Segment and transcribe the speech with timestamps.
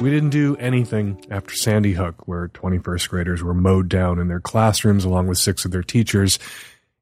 [0.00, 4.40] We didn't do anything after Sandy Hook, where 21st graders were mowed down in their
[4.40, 6.38] classrooms along with six of their teachers.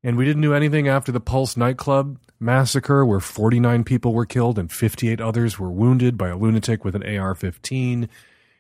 [0.03, 4.59] And we didn't do anything after the Pulse nightclub massacre, where 49 people were killed
[4.59, 8.09] and 58 others were wounded by a lunatic with an AR 15.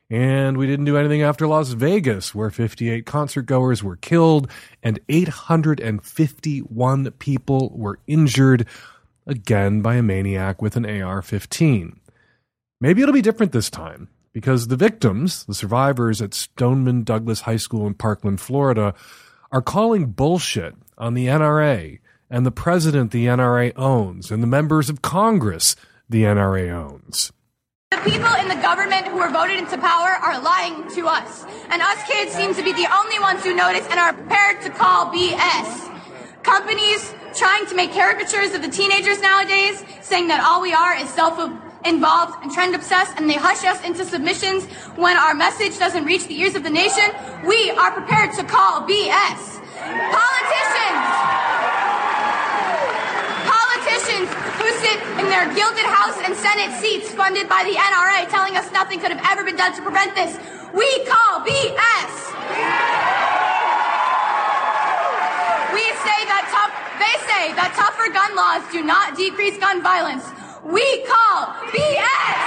[0.08, 4.48] And we didn't do anything after Las Vegas, where 58 concert goers were killed
[4.84, 8.68] and 851 people were injured,
[9.27, 11.98] again by a maniac with an AR 15.
[12.80, 14.08] Maybe it'll be different this time
[14.38, 18.95] because the victims, the survivors at Stoneman Douglas High School in Parkland, Florida,
[19.51, 21.98] are calling bullshit on the NRA
[22.30, 25.75] and the president the NRA owns and the members of Congress
[26.08, 27.33] the NRA owns.
[27.91, 31.45] The people in the government who were voted into power are lying to us.
[31.70, 34.70] And us kids seem to be the only ones who notice and are prepared to
[34.70, 36.45] call BS.
[36.45, 41.08] Companies trying to make caricatures of the teenagers nowadays, saying that all we are is
[41.11, 41.41] self
[41.84, 46.26] involved and trend obsessed, and they hush us into submissions when our message doesn't reach
[46.26, 47.04] the ears of the nation.
[47.46, 49.62] We are prepared to call BS.
[49.78, 51.06] Politicians!
[53.46, 58.56] Politicians who sit in their gilded House and Senate seats funded by the NRA telling
[58.56, 60.36] us nothing could have ever been done to prevent this.
[60.74, 62.12] We call BS.
[65.72, 70.26] We say that tough, they say that tougher gun laws do not decrease gun violence.
[70.64, 72.39] We call BS.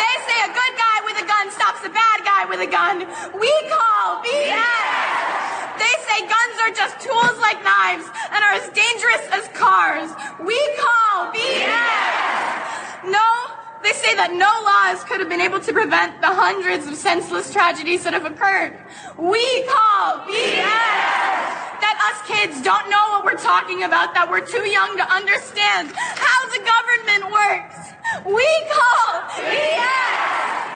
[0.00, 3.00] They say a good guy with a gun stops a bad guy with a gun.
[3.38, 5.76] We call BS.
[5.76, 10.10] They say guns are just tools like knives and are as dangerous as cars.
[10.40, 13.12] We call BS.
[13.12, 16.94] No, they say that no laws could have been able to prevent the hundreds of
[16.96, 18.76] senseless tragedies that have occurred.
[19.18, 21.68] We call BS.
[21.78, 25.92] That us kids don't know what we're talking about, that we're too young to understand
[25.94, 27.78] how the government works.
[28.26, 30.74] We call BS.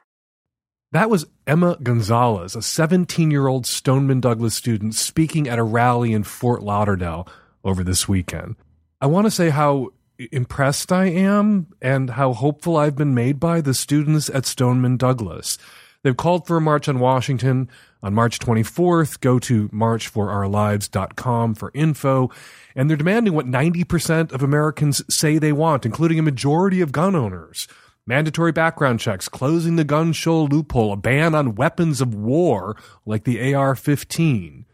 [0.92, 6.12] That was Emma Gonzalez, a 17 year old Stoneman Douglas student speaking at a rally
[6.12, 7.26] in Fort Lauderdale
[7.64, 8.56] over this weekend.
[9.00, 13.60] I want to say how impressed I am and how hopeful I've been made by
[13.60, 15.58] the students at Stoneman Douglas.
[16.02, 17.68] They've called for a march on Washington
[18.02, 19.20] on March 24th.
[19.20, 22.30] Go to marchforourlives.com for info.
[22.74, 27.14] And they're demanding what 90% of Americans say they want, including a majority of gun
[27.14, 27.68] owners.
[28.04, 33.22] Mandatory background checks, closing the gun show loophole, a ban on weapons of war like
[33.22, 34.66] the AR 15.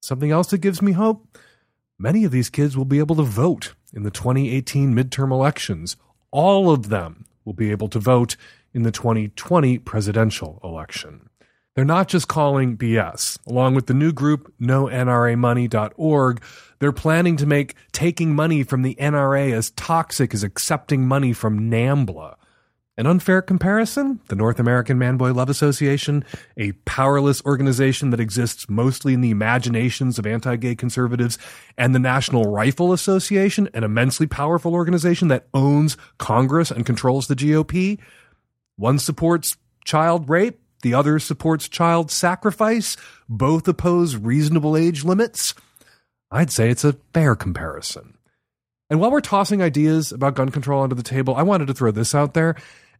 [0.00, 1.38] Something else that gives me hope?
[1.98, 5.96] Many of these kids will be able to vote in the 2018 midterm elections.
[6.30, 8.36] All of them will be able to vote
[8.72, 11.28] in the 2020 presidential election.
[11.74, 13.38] They're not just calling BS.
[13.46, 16.42] Along with the new group, NoNRAMoney.org,
[16.78, 21.70] they're planning to make taking money from the NRA as toxic as accepting money from
[21.70, 22.36] NAMBLA.
[22.98, 24.20] An unfair comparison?
[24.28, 26.26] The North American Manboy Love Association,
[26.58, 31.38] a powerless organization that exists mostly in the imaginations of anti gay conservatives,
[31.78, 37.36] and the National Rifle Association, an immensely powerful organization that owns Congress and controls the
[37.36, 37.98] GOP.
[38.76, 42.98] One supports child rape, the other supports child sacrifice.
[43.26, 45.54] Both oppose reasonable age limits.
[46.30, 48.11] I'd say it's a fair comparison.
[48.92, 51.92] And while we're tossing ideas about gun control onto the table, I wanted to throw
[51.92, 52.56] this out there.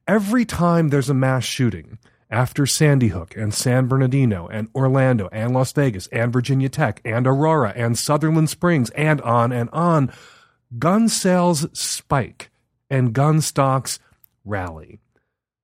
[0.09, 1.99] Every time there's a mass shooting,
[2.31, 7.27] after Sandy Hook and San Bernardino and Orlando and Las Vegas and Virginia Tech and
[7.27, 10.11] Aurora and Sutherland Springs and on and on,
[10.79, 12.51] gun sales spike
[12.89, 13.99] and gun stocks
[14.47, 14.99] rally.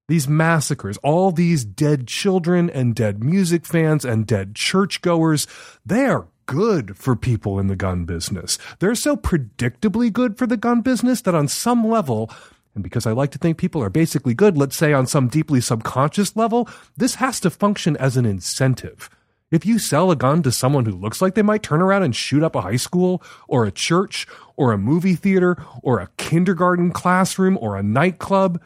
[0.09, 5.47] These massacres, all these dead children and dead music fans and dead churchgoers,
[5.87, 8.59] they are good for people in the gun business.
[8.79, 12.31] They're so predictably good for the gun business that on some level,
[12.75, 15.61] and because I like to think people are basically good, let's say on some deeply
[15.61, 19.11] subconscious level, this has to function as an incentive.
[19.51, 22.17] If you sell a gun to someone who looks like they might turn around and
[22.17, 24.27] shoot up a high school, or a church,
[24.57, 28.59] or a movie theater, or a kindergarten classroom, or a nightclub,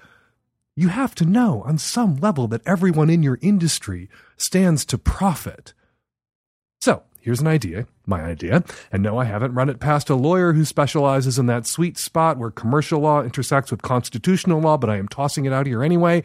[0.77, 5.75] you have to know on some level that everyone in your industry stands to profit.
[6.81, 10.53] So, here's an idea, my idea, and no, I haven't run it past a lawyer
[10.53, 14.97] who specializes in that sweet spot where commercial law intersects with constitutional law, but I
[14.97, 16.25] am tossing it out here anyway.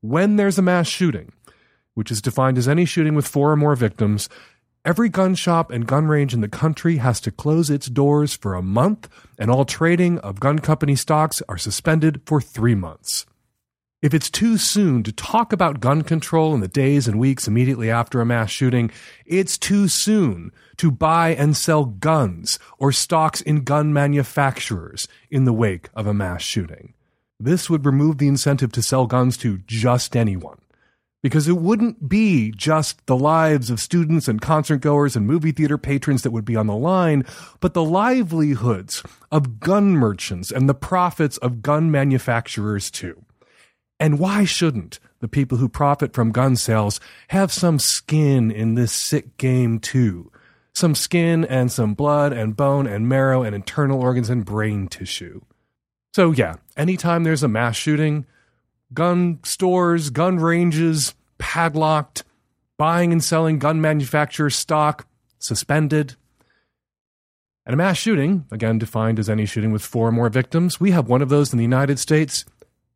[0.00, 1.32] When there's a mass shooting,
[1.94, 4.28] which is defined as any shooting with four or more victims,
[4.84, 8.54] every gun shop and gun range in the country has to close its doors for
[8.54, 9.08] a month,
[9.38, 13.24] and all trading of gun company stocks are suspended for three months.
[14.04, 17.90] If it's too soon to talk about gun control in the days and weeks immediately
[17.90, 18.90] after a mass shooting,
[19.24, 25.54] it's too soon to buy and sell guns or stocks in gun manufacturers in the
[25.54, 26.92] wake of a mass shooting.
[27.40, 30.58] This would remove the incentive to sell guns to just anyone.
[31.22, 35.78] Because it wouldn't be just the lives of students and concert goers and movie theater
[35.78, 37.24] patrons that would be on the line,
[37.58, 39.02] but the livelihoods
[39.32, 43.24] of gun merchants and the profits of gun manufacturers too.
[44.00, 48.92] And why shouldn't the people who profit from gun sales have some skin in this
[48.92, 50.30] sick game too?
[50.74, 55.40] Some skin and some blood and bone and marrow and internal organs and brain tissue.
[56.14, 58.26] So, yeah, anytime there's a mass shooting,
[58.92, 62.24] gun stores, gun ranges, padlocked,
[62.76, 65.06] buying and selling gun manufacturer stock,
[65.38, 66.16] suspended.
[67.66, 70.90] And a mass shooting, again defined as any shooting with four or more victims, we
[70.90, 72.44] have one of those in the United States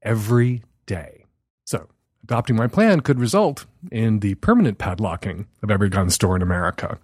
[0.02, 1.26] every day.
[1.64, 1.86] So,
[2.24, 6.98] adopting my plan could result in the permanent padlocking of every gun store in America.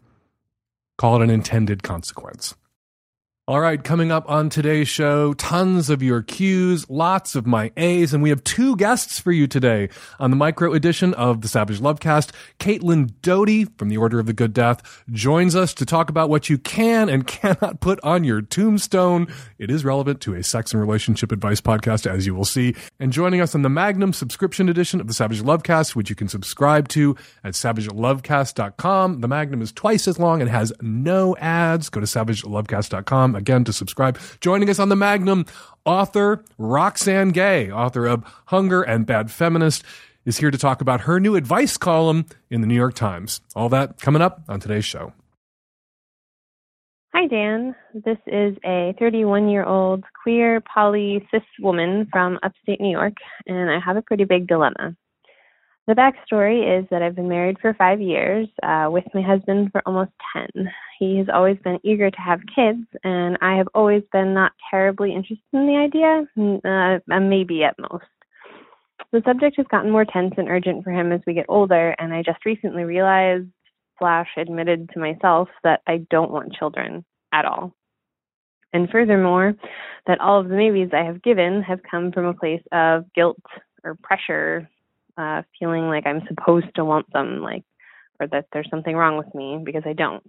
[0.99, 2.57] Call it an intended consequence.
[3.47, 8.15] All right, coming up on today's show, tons of your Q's, lots of my A's,
[8.15, 11.79] and we have two guests for you today on the micro edition of the Savage
[11.79, 12.31] Lovecast.
[12.59, 16.49] Caitlin Doughty from the Order of the Good Death joins us to talk about what
[16.49, 19.27] you can and cannot put on your tombstone.
[19.59, 22.75] It is relevant to a sex and relationship advice podcast, as you will see.
[22.99, 26.29] And joining us on the Magnum subscription edition of the Savage Lovecast, which you can
[26.29, 27.15] subscribe to
[27.45, 29.21] at savagelovecast.com.
[29.21, 31.91] The Magnum is twice as long and has no ads.
[31.91, 34.19] Go to savagelovecast.com again to subscribe.
[34.41, 35.47] Joining us on the Magnum,
[35.85, 39.85] author Roxane Gay, author of Hunger and Bad Feminist,
[40.25, 43.41] is here to talk about her new advice column in the New York Times.
[43.55, 45.13] All that coming up on today's show.
[47.15, 47.77] Hi, Dan.
[47.95, 53.15] This is a 31 year old queer poly cis woman from upstate New York,
[53.47, 54.97] and I have a pretty big dilemma.
[55.87, 59.83] The backstory is that I've been married for five years, uh, with my husband for
[59.85, 60.73] almost 10.
[60.99, 65.15] He has always been eager to have kids, and I have always been not terribly
[65.15, 66.27] interested in the idea,
[66.65, 68.07] uh, maybe at most.
[69.13, 72.15] The subject has gotten more tense and urgent for him as we get older, and
[72.15, 73.49] I just recently realized
[73.99, 77.75] slash admitted to myself that I don't want children at all.
[78.73, 79.55] And furthermore,
[80.07, 83.39] that all of the maybes I have given have come from a place of guilt
[83.85, 84.69] or pressure
[85.17, 87.65] uh, feeling like I'm supposed to want them, like,
[88.21, 90.25] or that there's something wrong with me because I don't.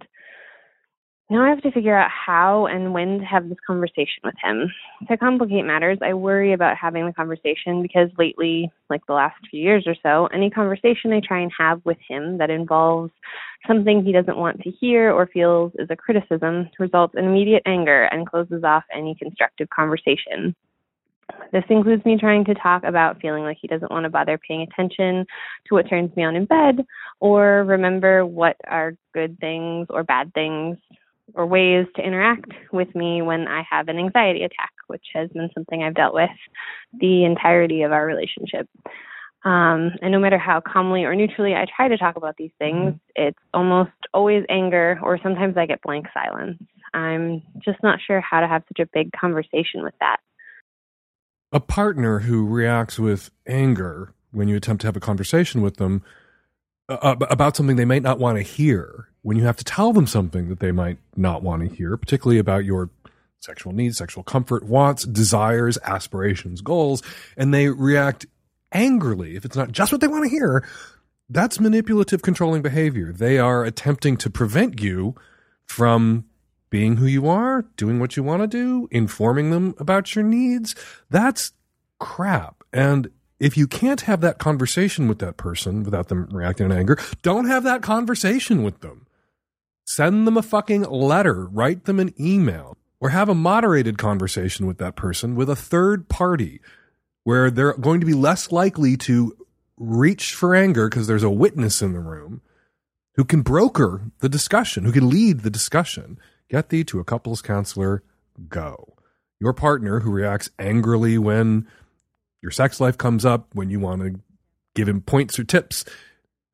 [1.28, 4.72] Now I have to figure out how and when to have this conversation with him.
[5.08, 9.60] To complicate matters, I worry about having the conversation because lately, like the last few
[9.60, 13.10] years or so, any conversation I try and have with him that involves
[13.66, 18.04] something he doesn't want to hear or feels is a criticism results in immediate anger
[18.04, 20.54] and closes off any constructive conversation.
[21.52, 24.62] This includes me trying to talk about feeling like he doesn't want to bother paying
[24.62, 25.26] attention
[25.66, 26.84] to what turns me on in bed
[27.20, 30.78] or remember what are good things or bad things
[31.34, 35.50] or ways to interact with me when I have an anxiety attack, which has been
[35.54, 36.30] something I've dealt with
[37.00, 38.68] the entirety of our relationship.
[39.44, 42.94] Um, and no matter how calmly or neutrally I try to talk about these things,
[43.14, 46.58] it's almost always anger, or sometimes I get blank silence.
[46.94, 50.18] I'm just not sure how to have such a big conversation with that
[51.56, 56.02] a partner who reacts with anger when you attempt to have a conversation with them
[56.90, 60.06] uh, about something they might not want to hear, when you have to tell them
[60.06, 62.90] something that they might not want to hear, particularly about your
[63.40, 67.02] sexual needs, sexual comfort, wants, desires, aspirations, goals,
[67.38, 68.26] and they react
[68.72, 70.62] angrily, if it's not just what they want to hear,
[71.30, 73.14] that's manipulative controlling behavior.
[73.14, 75.14] They are attempting to prevent you
[75.64, 76.26] from
[76.70, 80.74] being who you are, doing what you want to do, informing them about your needs.
[81.10, 81.52] That's
[81.98, 82.62] crap.
[82.72, 86.98] And if you can't have that conversation with that person without them reacting in anger,
[87.22, 89.06] don't have that conversation with them.
[89.84, 94.78] Send them a fucking letter, write them an email, or have a moderated conversation with
[94.78, 96.60] that person with a third party
[97.24, 99.36] where they're going to be less likely to
[99.76, 102.40] reach for anger because there's a witness in the room
[103.14, 106.18] who can broker the discussion, who can lead the discussion.
[106.48, 108.02] Get thee to a couples counselor.
[108.48, 108.94] Go.
[109.40, 111.66] Your partner who reacts angrily when
[112.42, 114.20] your sex life comes up, when you want to
[114.74, 115.84] give him points or tips,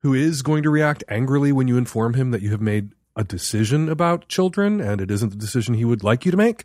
[0.00, 3.24] who is going to react angrily when you inform him that you have made a
[3.24, 6.64] decision about children and it isn't the decision he would like you to make.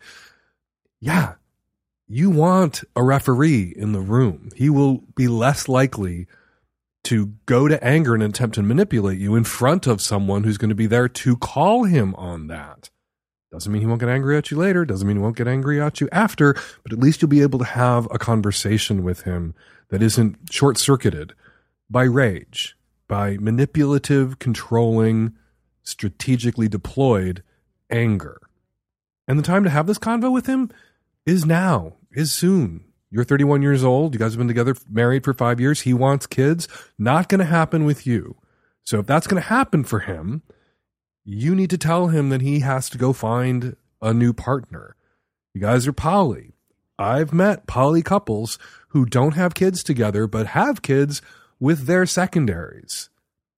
[0.99, 1.35] Yeah,
[2.07, 4.49] you want a referee in the room.
[4.55, 6.27] He will be less likely
[7.03, 10.69] to go to anger and attempt to manipulate you in front of someone who's going
[10.69, 12.89] to be there to call him on that.
[13.51, 14.85] Doesn't mean he won't get angry at you later.
[14.85, 17.59] Doesn't mean he won't get angry at you after, but at least you'll be able
[17.59, 19.55] to have a conversation with him
[19.89, 21.33] that isn't short circuited
[21.89, 22.75] by rage,
[23.07, 25.33] by manipulative, controlling,
[25.83, 27.41] strategically deployed
[27.89, 28.41] anger.
[29.27, 30.69] And the time to have this convo with him
[31.25, 32.83] is now, is soon.
[33.09, 34.13] You're 31 years old.
[34.13, 35.81] You guys have been together, married for five years.
[35.81, 36.67] He wants kids.
[36.97, 38.35] Not going to happen with you.
[38.83, 40.43] So if that's going to happen for him,
[41.29, 44.95] you need to tell him that he has to go find a new partner.
[45.53, 46.53] You guys are poly.
[46.97, 48.57] I've met poly couples
[48.89, 51.21] who don't have kids together, but have kids
[51.59, 53.09] with their secondaries.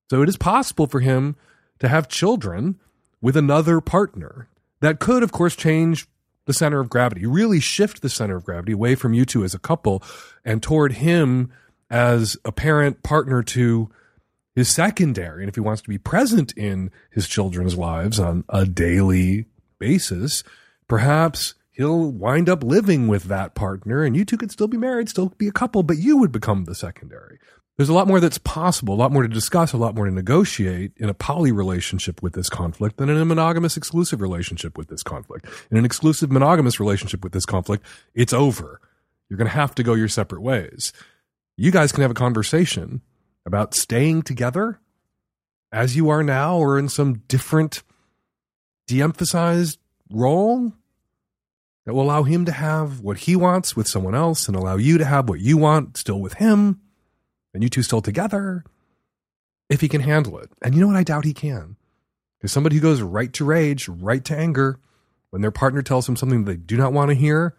[0.09, 1.35] So it is possible for him
[1.77, 2.79] to have children
[3.21, 4.47] with another partner.
[4.79, 6.07] That could, of course, change
[6.45, 9.53] the center of gravity, really shift the center of gravity away from you two as
[9.53, 10.01] a couple
[10.43, 11.51] and toward him
[11.91, 13.91] as a parent partner to
[14.59, 15.41] his secondary.
[15.41, 19.45] And if he wants to be present in his children's lives on a daily
[19.79, 20.43] basis,
[20.87, 25.09] perhaps he'll wind up living with that partner and you two could still be married,
[25.09, 27.39] still be a couple, but you would become the secondary.
[27.77, 30.11] There's a lot more that's possible, a lot more to discuss, a lot more to
[30.11, 34.89] negotiate in a poly relationship with this conflict than in a monogamous exclusive relationship with
[34.89, 35.45] this conflict.
[35.71, 38.81] In an exclusive monogamous relationship with this conflict, it's over.
[39.29, 40.91] You're going to have to go your separate ways.
[41.55, 43.01] You guys can have a conversation
[43.49, 44.79] about staying together
[45.71, 47.81] as you are now or in some different
[48.85, 49.79] de emphasized
[50.11, 50.71] role
[51.83, 54.99] that will allow him to have what he wants with someone else and allow you
[54.99, 56.79] to have what you want still with him
[57.51, 58.63] and you two still together
[59.67, 60.51] if he can handle it.
[60.61, 60.95] And you know what?
[60.95, 61.75] I doubt he can.
[62.37, 64.79] Because somebody who goes right to rage, right to anger,
[65.31, 67.55] when their partner tells them something they do not want to hear,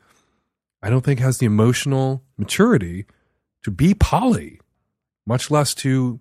[0.82, 3.06] I don't think has the emotional maturity
[3.64, 4.59] to be poly
[5.26, 6.20] much less to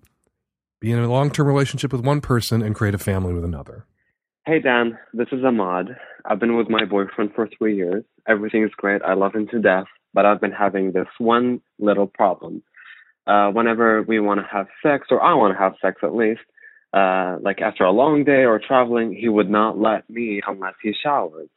[0.80, 3.84] be in a long term relationship with one person and create a family with another.
[4.46, 5.96] Hey, Dan, this is Ahmad.
[6.24, 8.04] I've been with my boyfriend for three years.
[8.26, 9.02] Everything is great.
[9.02, 12.62] I love him to death, but I've been having this one little problem.
[13.26, 16.40] Uh, whenever we want to have sex, or I want to have sex at least,
[16.92, 20.94] uh, like after a long day or traveling, he would not let me unless he
[21.00, 21.48] showers.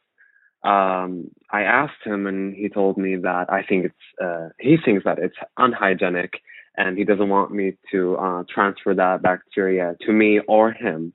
[0.62, 5.04] Um, I asked him, and he told me that I think it's uh, he thinks
[5.04, 6.34] that it's unhygienic
[6.76, 11.12] and he doesn't want me to uh, transfer that bacteria to me or him.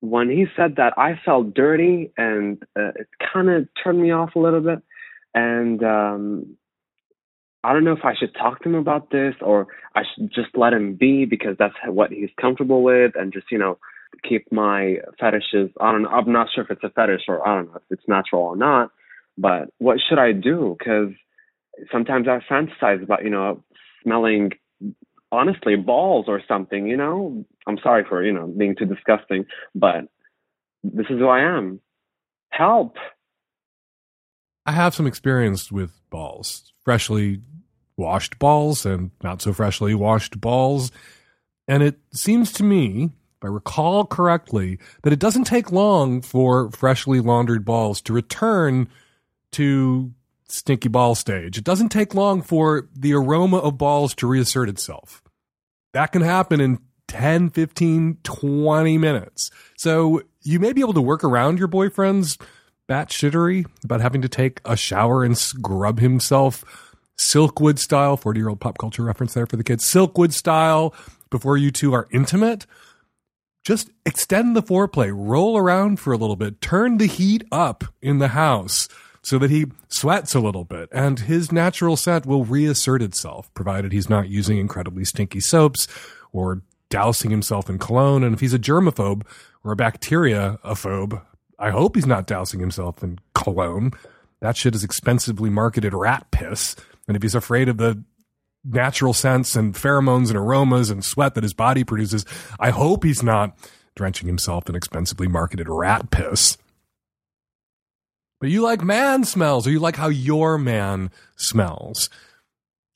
[0.00, 4.34] When he said that, I felt dirty, and uh, it kind of turned me off
[4.36, 4.82] a little bit.
[5.34, 6.56] And um,
[7.66, 10.56] I don't know if I should talk to him about this or I should just
[10.56, 13.78] let him be because that's what he's comfortable with, and just you know
[14.26, 15.70] keep my fetishes.
[15.80, 16.10] I don't know.
[16.10, 18.56] I'm not sure if it's a fetish or I don't know if it's natural or
[18.56, 18.92] not.
[19.36, 20.76] But what should I do?
[20.78, 21.12] Because
[21.90, 23.64] sometimes I fantasize about you know
[24.02, 24.52] smelling
[25.36, 27.44] honestly balls or something, you know.
[27.66, 30.08] I'm sorry for, you know, being too disgusting, but
[30.82, 31.80] this is who I am.
[32.50, 32.96] Help.
[34.64, 37.40] I have some experience with balls, freshly
[37.96, 40.90] washed balls and not so freshly washed balls.
[41.68, 46.70] And it seems to me, if I recall correctly, that it doesn't take long for
[46.70, 48.88] freshly laundered balls to return
[49.52, 50.12] to
[50.48, 51.58] stinky ball stage.
[51.58, 55.22] It doesn't take long for the aroma of balls to reassert itself.
[55.92, 56.78] That can happen in
[57.08, 59.50] 10, 15, 20 minutes.
[59.76, 62.38] So you may be able to work around your boyfriend's
[62.86, 66.64] bat shittery about having to take a shower and scrub himself
[67.18, 69.84] Silkwood style, 40 year old pop culture reference there for the kids.
[69.84, 70.94] Silkwood style
[71.30, 72.66] before you two are intimate.
[73.64, 78.18] Just extend the foreplay, roll around for a little bit, turn the heat up in
[78.18, 78.88] the house
[79.26, 83.90] so that he sweats a little bit and his natural scent will reassert itself, provided
[83.90, 85.88] he's not using incredibly stinky soaps
[86.30, 88.22] or dousing himself in cologne.
[88.22, 89.22] And if he's a germaphobe
[89.64, 91.20] or a bacteriaphobe,
[91.58, 93.90] I hope he's not dousing himself in cologne.
[94.38, 96.76] That shit is expensively marketed rat piss.
[97.08, 98.04] And if he's afraid of the
[98.62, 102.24] natural scents and pheromones and aromas and sweat that his body produces,
[102.60, 103.58] I hope he's not
[103.96, 106.58] drenching himself in expensively marketed rat piss.
[108.40, 112.10] But you like man smells, or you like how your man smells.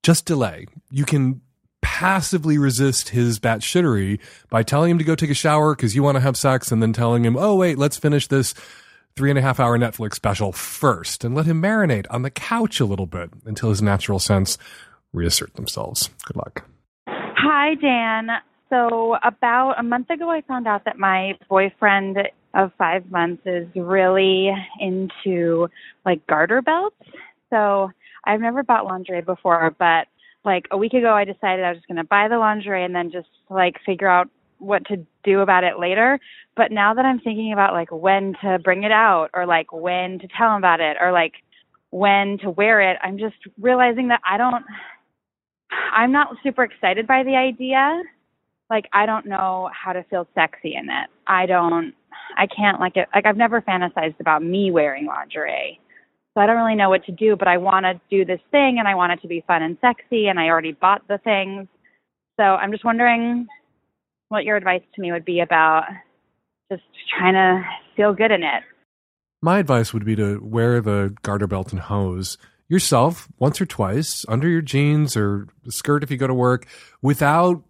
[0.02, 0.66] Just delay.
[0.90, 1.40] You can
[1.82, 4.20] passively resist his bat shittery
[4.50, 6.82] by telling him to go take a shower because you want to have sex, and
[6.82, 8.54] then telling him, oh, wait, let's finish this
[9.16, 12.80] three and a half hour Netflix special first and let him marinate on the couch
[12.80, 14.56] a little bit until his natural sense
[15.12, 16.10] reassert themselves.
[16.24, 16.64] Good luck.
[17.08, 18.28] Hi, Dan.
[18.68, 22.18] So, about a month ago, I found out that my boyfriend
[22.54, 25.68] of five months is really into
[26.04, 26.96] like garter belts.
[27.50, 27.90] So
[28.24, 30.06] I've never bought lingerie before, but
[30.44, 32.94] like a week ago I decided I was just going to buy the lingerie and
[32.94, 34.28] then just like figure out
[34.58, 36.18] what to do about it later.
[36.56, 40.18] But now that I'm thinking about like when to bring it out or like when
[40.18, 41.34] to tell him about it or like
[41.90, 44.64] when to wear it, I'm just realizing that I don't
[45.92, 48.02] I'm not super excited by the idea.
[48.68, 51.08] Like I don't know how to feel sexy in it.
[51.26, 51.94] I don't
[52.36, 55.80] I can't like it like I've never fantasized about me wearing lingerie.
[56.34, 58.76] So I don't really know what to do, but I want to do this thing
[58.78, 61.66] and I want it to be fun and sexy and I already bought the things.
[62.38, 63.48] So I'm just wondering
[64.28, 65.84] what your advice to me would be about
[66.70, 66.84] just
[67.18, 67.62] trying to
[67.96, 68.62] feel good in it.
[69.42, 74.24] My advice would be to wear the garter belt and hose yourself once or twice
[74.28, 76.66] under your jeans or skirt if you go to work
[77.02, 77.64] without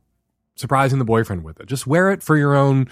[0.57, 1.67] surprising the boyfriend with it.
[1.67, 2.89] Just wear it for your own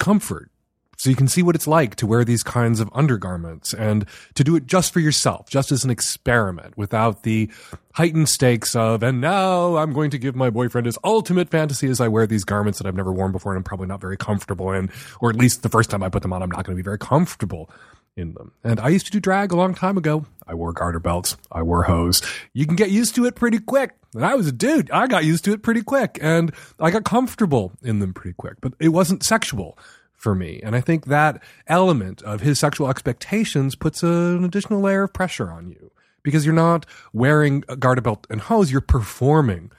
[0.00, 0.50] comfort
[0.96, 4.44] so you can see what it's like to wear these kinds of undergarments and to
[4.44, 7.50] do it just for yourself, just as an experiment without the
[7.92, 12.00] heightened stakes of, and now I'm going to give my boyfriend his ultimate fantasy as
[12.00, 14.72] I wear these garments that I've never worn before and I'm probably not very comfortable
[14.72, 16.82] in, or at least the first time I put them on, I'm not going to
[16.82, 17.70] be very comfortable
[18.16, 18.52] in them.
[18.62, 20.26] And I used to do drag a long time ago.
[20.46, 21.36] I wore garter belts.
[21.50, 22.22] I wore hose.
[22.52, 23.96] You can get used to it pretty quick.
[24.14, 24.90] And I was a dude.
[24.90, 28.60] I got used to it pretty quick and I got comfortable in them pretty quick,
[28.60, 29.78] but it wasn't sexual
[30.24, 30.58] for me.
[30.64, 35.50] And I think that element of his sexual expectations puts an additional layer of pressure
[35.50, 39.70] on you because you're not wearing a garter belt and hose, you're performing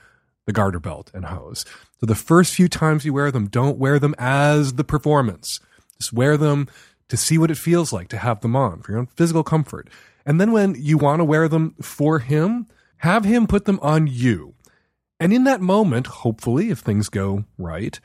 [0.46, 1.66] the garter belt and hose.
[2.00, 5.58] So the first few times you wear them, don't wear them as the performance.
[5.98, 6.68] Just wear them
[7.08, 9.88] to see what it feels like to have them on for your own physical comfort.
[10.24, 14.06] And then when you want to wear them for him, have him put them on
[14.06, 14.54] you.
[15.18, 17.98] And in that moment, hopefully, if things go right,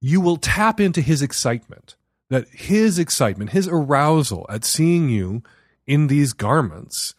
[0.00, 1.96] you will tap into his excitement,
[2.30, 5.42] that his excitement, his arousal at seeing you
[5.86, 7.14] in these garments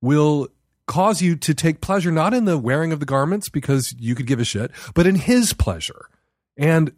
[0.00, 0.48] will
[0.86, 4.26] cause you to take pleasure not in the wearing of the garments because you could
[4.26, 6.06] give a shit, but in his pleasure.
[6.56, 6.92] And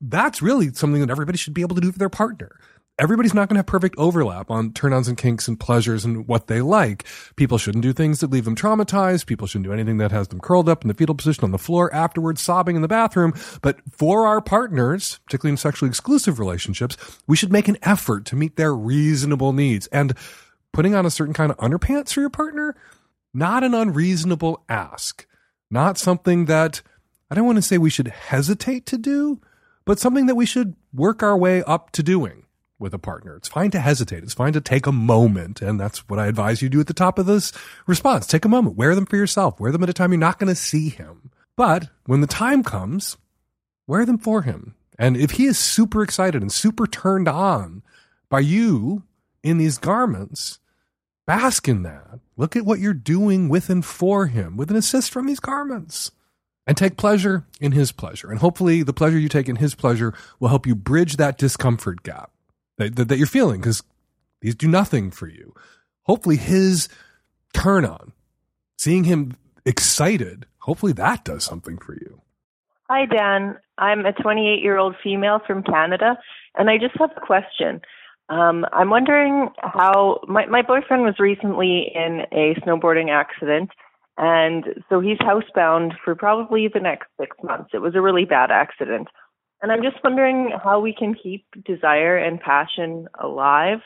[0.00, 2.58] that's really something that everybody should be able to do for their partner
[2.98, 6.26] everybody's not going to have perfect overlap on turn ons and kinks and pleasures and
[6.26, 7.04] what they like.
[7.36, 9.26] People shouldn't do things that leave them traumatized.
[9.26, 11.58] People shouldn't do anything that has them curled up in the fetal position on the
[11.58, 13.32] floor afterwards, sobbing in the bathroom.
[13.62, 18.36] But for our partners, particularly in sexually exclusive relationships, we should make an effort to
[18.36, 19.86] meet their reasonable needs.
[19.88, 20.14] And
[20.72, 22.74] putting on a certain kind of underpants for your partner,
[23.32, 25.26] not an unreasonable ask,
[25.70, 26.82] not something that
[27.30, 29.40] I don't want to say we should hesitate to do,
[29.84, 32.44] but something that we should work our way up to doing
[32.78, 33.36] with a partner.
[33.36, 34.22] It's fine to hesitate.
[34.22, 35.60] It's fine to take a moment.
[35.60, 37.52] And that's what I advise you do at the top of this
[37.86, 38.26] response.
[38.26, 38.76] Take a moment.
[38.76, 39.58] Wear them for yourself.
[39.58, 41.30] Wear them at a time you're not going to see him.
[41.56, 43.16] But when the time comes,
[43.86, 44.74] wear them for him.
[44.98, 47.82] And if he is super excited and super turned on
[48.28, 49.04] by you
[49.42, 50.60] in these garments,
[51.26, 52.20] bask in that.
[52.36, 56.12] Look at what you're doing with and for him with an assist from these garments
[56.66, 58.30] and take pleasure in his pleasure.
[58.30, 62.02] And hopefully the pleasure you take in his pleasure will help you bridge that discomfort
[62.02, 62.30] gap
[62.78, 63.82] that, that, that you're feeling because
[64.40, 65.54] these do nothing for you.
[66.04, 66.88] Hopefully, his
[67.52, 68.12] turn on,
[68.76, 69.36] seeing him
[69.66, 72.22] excited, hopefully that does something for you.
[72.88, 73.58] Hi, Dan.
[73.76, 76.16] I'm a 28 year old female from Canada,
[76.56, 77.82] and I just have a question.
[78.30, 83.70] Um, I'm wondering how my, my boyfriend was recently in a snowboarding accident,
[84.16, 87.70] and so he's housebound for probably the next six months.
[87.72, 89.08] It was a really bad accident.
[89.60, 93.78] And I'm just wondering how we can keep desire and passion alive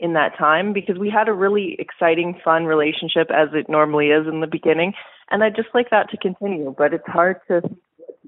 [0.00, 4.26] in that time because we had a really exciting, fun relationship as it normally is
[4.26, 4.92] in the beginning.
[5.30, 7.62] And I'd just like that to continue, but it's hard to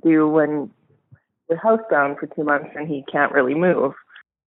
[0.03, 0.71] do when
[1.49, 3.93] you're housebound for two months and he can't really move.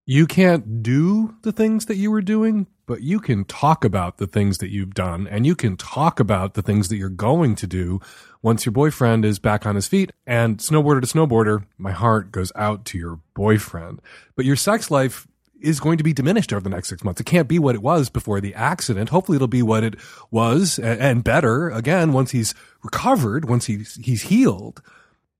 [0.06, 4.26] You can't do the things that you were doing, but you can talk about the
[4.26, 7.66] things that you've done and you can talk about the things that you're going to
[7.66, 8.00] do
[8.42, 10.12] once your boyfriend is back on his feet.
[10.26, 14.00] And snowboarder to snowboarder, my heart goes out to your boyfriend.
[14.36, 15.26] But your sex life
[15.60, 17.20] is going to be diminished over the next six months.
[17.20, 19.08] It can't be what it was before the accident.
[19.08, 19.94] Hopefully it'll be what it
[20.30, 24.82] was and better again once he's recovered, once he's, he's healed.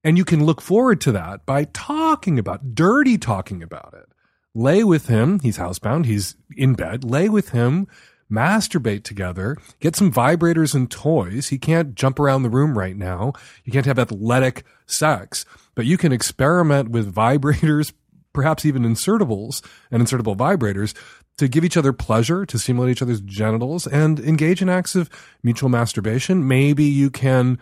[0.02, 4.13] And you can look forward to that by talking about, dirty talking about it
[4.54, 5.40] lay with him.
[5.40, 6.06] He's housebound.
[6.06, 7.04] He's in bed.
[7.04, 7.86] Lay with him,
[8.30, 11.48] masturbate together, get some vibrators and toys.
[11.48, 13.32] He can't jump around the room right now.
[13.64, 17.92] You can't have athletic sex, but you can experiment with vibrators,
[18.32, 20.94] perhaps even insertables and insertable vibrators
[21.36, 25.10] to give each other pleasure, to stimulate each other's genitals and engage in acts of
[25.42, 26.46] mutual masturbation.
[26.46, 27.58] Maybe you can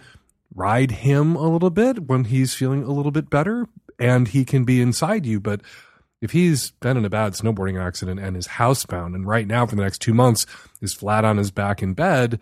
[0.55, 3.67] ride him a little bit when he's feeling a little bit better
[3.99, 5.63] and he can be inside you, but
[6.23, 9.75] if he's been in a bad snowboarding accident and is housebound and right now for
[9.75, 10.47] the next two months
[10.81, 12.41] is flat on his back in bed,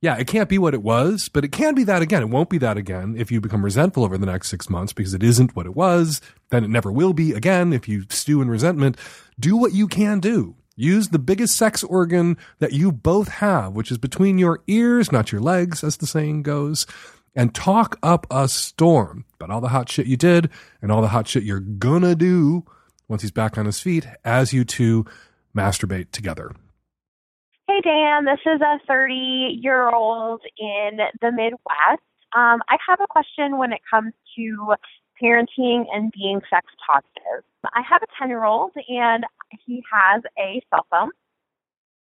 [0.00, 2.22] Yeah, it can't be what it was, but it can be that again.
[2.22, 5.14] It won't be that again if you become resentful over the next six months because
[5.14, 6.20] it isn't what it was.
[6.50, 8.96] Then it never will be again if you stew in resentment.
[9.38, 10.56] Do what you can do.
[10.74, 15.30] Use the biggest sex organ that you both have, which is between your ears, not
[15.30, 16.86] your legs, as the saying goes,
[17.36, 21.08] and talk up a storm about all the hot shit you did and all the
[21.08, 22.64] hot shit you're gonna do
[23.12, 25.04] once he's back on his feet as you two
[25.54, 26.50] masturbate together.
[27.68, 32.02] Hey, Dan, this is a 30 year old in the Midwest.
[32.34, 34.74] Um, I have a question when it comes to
[35.22, 37.44] parenting and being sex positive.
[37.64, 39.24] I have a 10 year old and
[39.66, 41.10] he has a cell phone,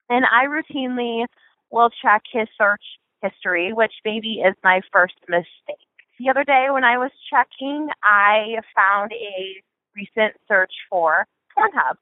[0.10, 1.26] and I routinely
[1.71, 2.84] will check his search
[3.21, 5.88] history, which maybe is my first mistake.
[6.19, 9.62] The other day when I was checking, I found a
[9.95, 11.25] recent search for
[11.58, 11.95] Pornhub.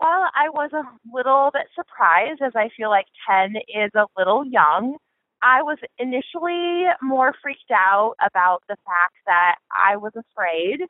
[0.00, 4.44] Well, I was a little bit surprised as I feel like 10 is a little
[4.44, 4.96] young.
[5.42, 10.80] I was initially more freaked out about the fact that I was afraid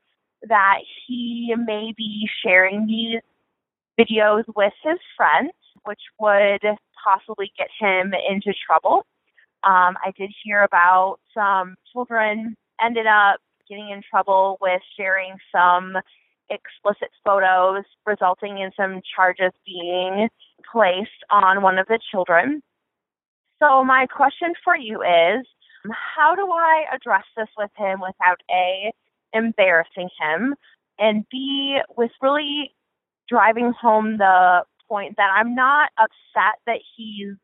[0.42, 3.20] that he may be sharing these
[3.98, 5.52] videos with his friends,
[5.84, 6.62] which would
[7.02, 9.06] possibly get him into trouble.
[9.64, 15.96] Um, I did hear about some children ended up getting in trouble with sharing some
[16.50, 20.28] explicit photos, resulting in some charges being
[20.72, 22.62] placed on one of the children.
[23.62, 25.46] So, my question for you is
[26.16, 28.92] how do I address this with him without A,
[29.32, 30.54] embarrassing him,
[30.98, 32.74] and B, with really
[33.28, 37.34] driving home the point that I'm not upset that he's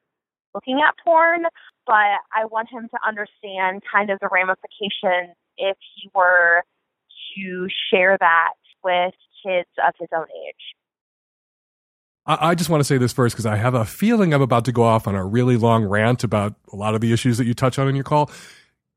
[0.54, 1.44] looking at porn,
[1.86, 6.62] but I want him to understand kind of the ramifications if he were
[7.36, 8.52] to share that
[8.84, 10.74] with kids of his own age.
[12.26, 14.72] I just want to say this first because I have a feeling I'm about to
[14.72, 17.52] go off on a really long rant about a lot of the issues that you
[17.52, 18.30] touch on in your call.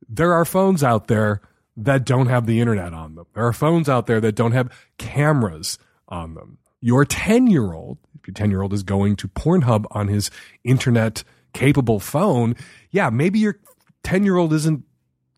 [0.08, 1.42] There are phones out there
[1.76, 3.26] that don't have the internet on them.
[3.34, 6.58] There are phones out there that don't have cameras on them.
[6.80, 10.32] Your 10 year old, if your 10 year old is going to Pornhub on his
[10.64, 12.56] internet capable phone,
[12.92, 13.60] yeah, maybe your
[14.04, 14.86] 10 year old isn't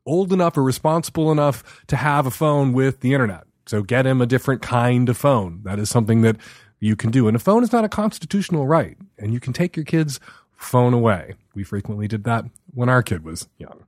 [0.05, 3.45] old enough or responsible enough to have a phone with the internet.
[3.69, 5.61] So get him a different kind of phone.
[5.61, 6.37] That is something that
[6.79, 7.27] you can do.
[7.27, 10.19] And a phone is not a constitutional right, and you can take your kid's
[10.55, 11.35] phone away.
[11.53, 13.83] We frequently did that when our kid was young.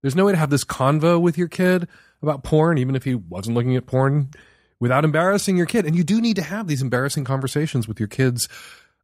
[0.00, 1.86] There's no way to have this convo with your kid
[2.22, 4.30] about porn, even if he wasn't looking at porn,
[4.80, 5.84] without embarrassing your kid.
[5.84, 8.48] And you do need to have these embarrassing conversations with your kids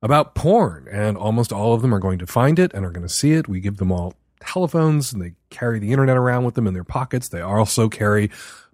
[0.01, 0.89] about porn.
[0.91, 3.33] And almost all of them are going to find it and are going to see
[3.33, 3.49] it.
[3.49, 6.85] We give them all telephones and they carry the internet around with them in their
[6.85, 7.29] pockets.
[7.29, 8.31] They also carry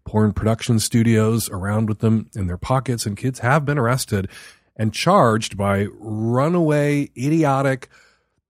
[0.06, 3.04] porn production studios around with them in their pockets.
[3.04, 4.28] And kids have been arrested
[4.76, 7.88] and charged by runaway, idiotic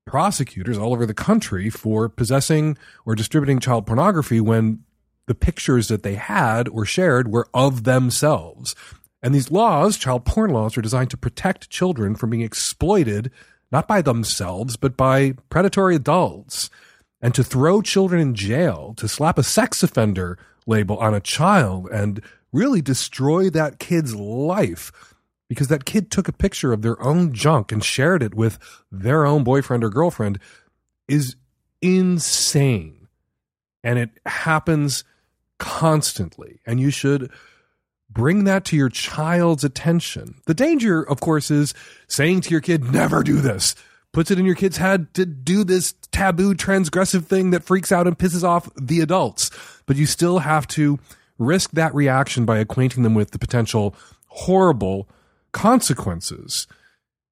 [0.06, 4.84] prosecutors all over the country for possessing or distributing child pornography when
[5.26, 8.76] the pictures that they had or shared were of themselves.
[9.22, 13.32] And these laws, child porn laws, are designed to protect children from being exploited,
[13.72, 16.70] not by themselves, but by predatory adults.
[17.20, 21.88] And to throw children in jail, to slap a sex offender label on a child
[21.92, 22.20] and
[22.52, 25.14] really destroy that kid's life
[25.48, 28.58] because that kid took a picture of their own junk and shared it with
[28.90, 30.38] their own boyfriend or girlfriend
[31.08, 31.36] is
[31.80, 33.06] insane.
[33.84, 35.04] And it happens
[35.58, 36.60] constantly.
[36.66, 37.30] And you should
[38.10, 40.36] bring that to your child's attention.
[40.46, 41.74] The danger, of course, is
[42.08, 43.74] saying to your kid, never do this.
[44.16, 48.06] Puts it in your kid's head to do this taboo, transgressive thing that freaks out
[48.06, 49.50] and pisses off the adults.
[49.84, 50.98] But you still have to
[51.36, 53.94] risk that reaction by acquainting them with the potential
[54.28, 55.06] horrible
[55.52, 56.66] consequences.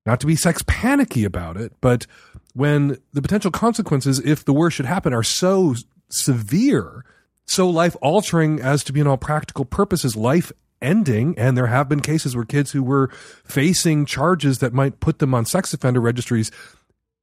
[0.04, 2.06] Not to be sex panicky about it, but
[2.52, 5.76] when the potential consequences, if the worst should happen, are so
[6.10, 7.06] severe,
[7.46, 10.52] so life altering as to be in all practical purposes life
[10.84, 11.34] ending.
[11.38, 13.08] And there have been cases where kids who were
[13.44, 16.50] facing charges that might put them on sex offender registries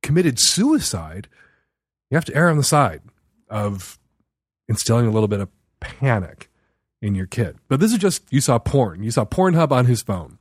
[0.02, 1.28] committed suicide.
[2.10, 3.02] You have to err on the side
[3.50, 3.98] of
[4.68, 6.50] instilling a little bit of panic
[7.02, 7.58] in your kid.
[7.68, 9.04] But this is just, you saw porn.
[9.04, 10.38] You saw Pornhub on his phone.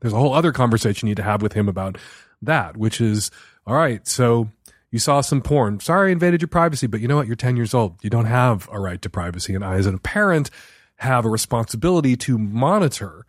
[0.00, 1.98] There's a whole other conversation you need to have with him about
[2.42, 3.30] that, which is,
[3.66, 4.50] all right, so
[4.90, 5.80] you saw some porn.
[5.80, 7.26] Sorry, I invaded your privacy, but you know what?
[7.26, 7.96] You're 10 years old.
[8.02, 9.54] You don't have a right to privacy.
[9.54, 10.50] And I, as a parent,
[10.96, 13.26] have a responsibility to monitor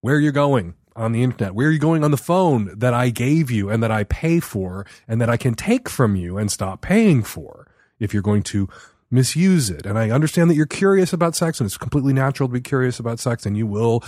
[0.00, 3.50] where you're going on the internet, where you're going on the phone that I gave
[3.50, 6.80] you and that I pay for and that I can take from you and stop
[6.80, 7.66] paying for
[7.98, 8.68] if you're going to
[9.10, 9.86] misuse it.
[9.86, 12.98] And I understand that you're curious about sex and it's completely natural to be curious
[12.98, 14.02] about sex and you will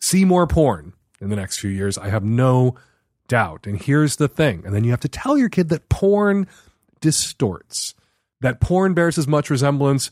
[0.00, 1.98] see more porn in the next few years.
[1.98, 2.76] I have no
[3.26, 3.66] doubt.
[3.66, 4.62] And here's the thing.
[4.64, 6.46] And then you have to tell your kid that porn
[7.00, 7.94] distorts.
[8.40, 10.10] That porn bears as much resemblance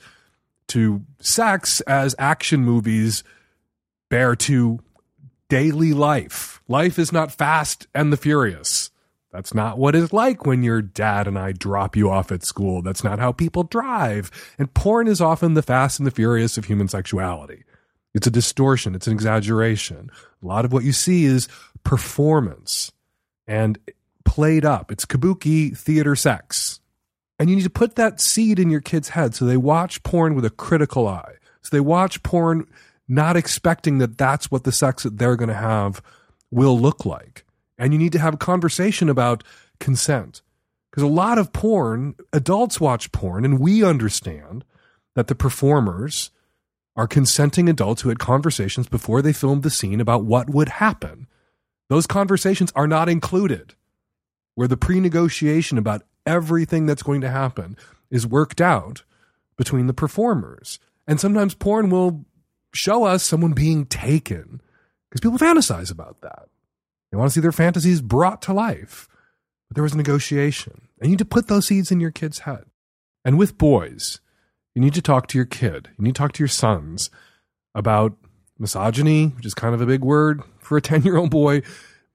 [0.69, 3.23] to sex as action movies
[4.09, 4.81] bear to
[5.49, 6.61] daily life.
[6.69, 8.91] Life is not fast and the furious.
[9.33, 12.81] That's not what it's like when your dad and I drop you off at school.
[12.81, 14.31] That's not how people drive.
[14.59, 17.65] And porn is often the fast and the furious of human sexuality.
[18.15, 20.11] It's a distortion, it's an exaggeration.
[20.43, 21.49] A lot of what you see is
[21.85, 22.93] performance
[23.47, 23.79] and
[24.25, 24.91] played up.
[24.91, 26.81] It's kabuki theater sex.
[27.39, 30.35] And you need to put that seed in your kids' head so they watch porn
[30.35, 31.35] with a critical eye.
[31.63, 32.67] So they watch porn
[33.09, 36.03] not expecting that that's what the sex that they're going to have
[36.51, 37.45] will look like.
[37.79, 39.45] And you need to have a conversation about
[39.79, 40.43] consent.
[40.91, 44.65] Because a lot of porn, adults watch porn, and we understand
[45.15, 46.31] that the performers
[46.97, 51.27] are consenting adults who had conversations before they filmed the scene about what would happen.
[51.91, 53.75] Those conversations are not included,
[54.55, 57.77] where the pre negotiation about everything that's going to happen
[58.11, 59.05] is worked out
[59.57, 60.79] between the performers.
[61.07, 62.25] And sometimes porn will
[62.75, 64.61] show us someone being taken
[65.09, 66.49] because people fantasize about that.
[67.11, 69.09] They want to see their fantasies brought to life.
[69.69, 70.89] But there was negotiation.
[71.01, 72.65] And you need to put those seeds in your kid's head.
[73.25, 74.21] And with boys,
[74.75, 75.89] you need to talk to your kid.
[75.99, 77.11] You need to talk to your sons
[77.75, 78.17] about
[78.59, 81.63] misogyny, which is kind of a big word for a 10 year old boy.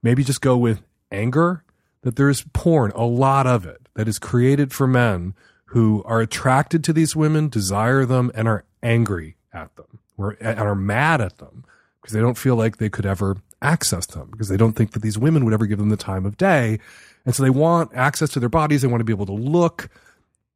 [0.04, 1.64] Maybe just go with anger,
[2.04, 5.34] that there's porn, a lot of it, that is created for men
[5.66, 10.60] who are attracted to these women, desire them, and are angry at them, or, and
[10.60, 11.64] are mad at them
[12.02, 15.02] because they don't feel like they could ever access them because they don't think that
[15.02, 16.80] these women would ever give them the time of day.
[17.26, 18.82] And so they want access to their bodies.
[18.82, 19.90] They want to be able to look,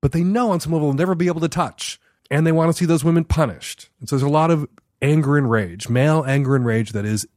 [0.01, 1.99] but they know on some level they'll never be able to touch.
[2.31, 3.89] And they want to see those women punished.
[3.99, 4.67] And so there's a lot of
[5.01, 7.27] anger and rage, male anger and rage that is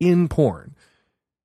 [0.00, 0.74] in porn.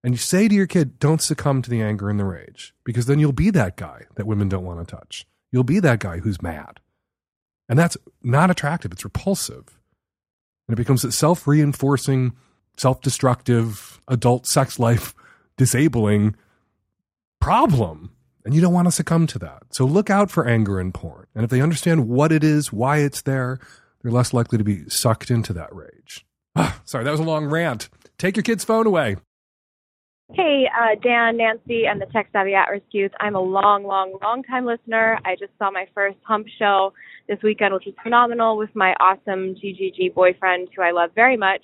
[0.04, 3.06] And you say to your kid, don't succumb to the anger and the rage because
[3.06, 5.28] then you'll be that guy that women don't want to touch.
[5.52, 6.80] You'll be that guy who's mad.
[7.70, 8.92] And that's not attractive.
[8.92, 9.80] It's repulsive.
[10.68, 12.34] And it becomes a self reinforcing
[12.78, 15.14] self destructive, adult sex life
[15.58, 16.36] disabling
[17.40, 18.12] problem.
[18.44, 19.64] And you don't want to succumb to that.
[19.70, 21.28] So look out for anger in porn.
[21.36, 23.60] And if they understand what it is, why it's there,
[24.02, 26.26] they're less likely to be sucked into that rage.
[26.56, 27.90] Ah, sorry, that was a long rant.
[28.18, 29.18] Take your kid's phone away.
[30.34, 33.12] Hey, uh, Dan, Nancy, and the Tech Savvy At Risk Youth.
[33.20, 35.20] I'm a long, long, long time listener.
[35.26, 36.94] I just saw my first hump show
[37.28, 41.62] this weekend, which was phenomenal with my awesome GGG boyfriend, who I love very much.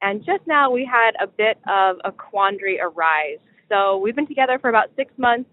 [0.00, 3.40] And just now we had a bit of a quandary arise.
[3.68, 5.50] So we've been together for about six months.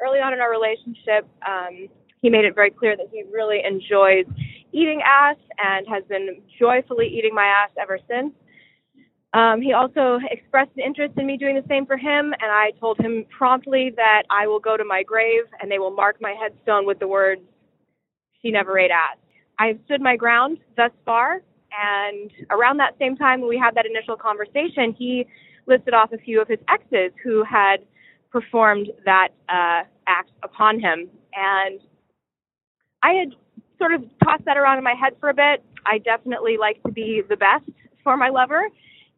[0.00, 1.88] Early on in our relationship, um,
[2.22, 4.26] he made it very clear that he really enjoys
[4.72, 8.32] eating ass and has been joyfully eating my ass ever since.
[9.36, 12.70] Um, he also expressed an interest in me doing the same for him, and I
[12.80, 16.34] told him promptly that I will go to my grave and they will mark my
[16.40, 17.42] headstone with the words,
[18.40, 19.18] She never ate ass.
[19.58, 21.42] I have stood my ground thus far,
[21.78, 25.26] and around that same time when we had that initial conversation, he
[25.66, 27.80] listed off a few of his exes who had
[28.32, 31.10] performed that uh, act upon him.
[31.34, 31.80] And
[33.02, 33.34] I had
[33.76, 35.62] sort of tossed that around in my head for a bit.
[35.84, 37.68] I definitely like to be the best
[38.02, 38.70] for my lover.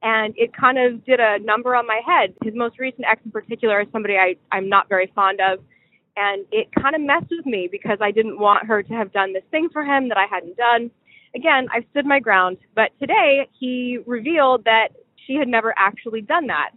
[0.03, 2.35] And it kind of did a number on my head.
[2.45, 5.59] His most recent ex in particular is somebody I, I'm not very fond of.
[6.17, 9.33] And it kind of messed with me because I didn't want her to have done
[9.33, 10.91] this thing for him that I hadn't done
[11.35, 12.59] again, I stood my ground.
[12.75, 14.89] But today he revealed that
[15.27, 16.71] she had never actually done that,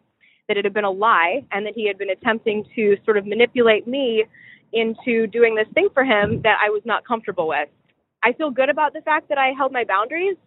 [0.48, 3.26] that it had been a lie, and that he had been attempting to sort of
[3.26, 4.26] manipulate me
[4.74, 7.70] into doing this thing for him that I was not comfortable with.
[8.24, 10.38] I feel good about the fact that I held my boundaries,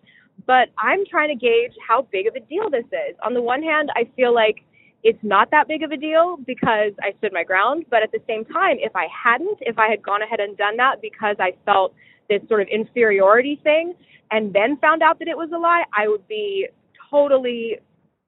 [0.47, 3.17] but I'm trying to gauge how big of a deal this is.
[3.25, 4.65] On the one hand, I feel like
[5.03, 8.21] it's not that big of a deal because I stood my ground, but at the
[8.27, 11.53] same time, if I hadn't, if I had gone ahead and done that because I
[11.65, 11.95] felt
[12.29, 13.95] this sort of inferiority thing
[14.31, 16.69] and then found out that it was a lie, I would be
[17.11, 17.79] totally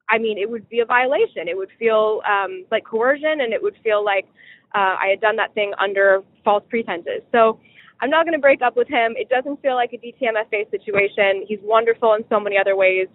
[0.08, 1.48] I mean, it would be a violation.
[1.48, 4.24] It would feel um, like coercion, and it would feel like
[4.74, 7.22] uh, I had done that thing under false pretenses.
[7.32, 7.58] So
[8.00, 9.14] I'm not going to break up with him.
[9.16, 11.44] It doesn't feel like a DTMFA situation.
[11.48, 13.08] He's wonderful in so many other ways.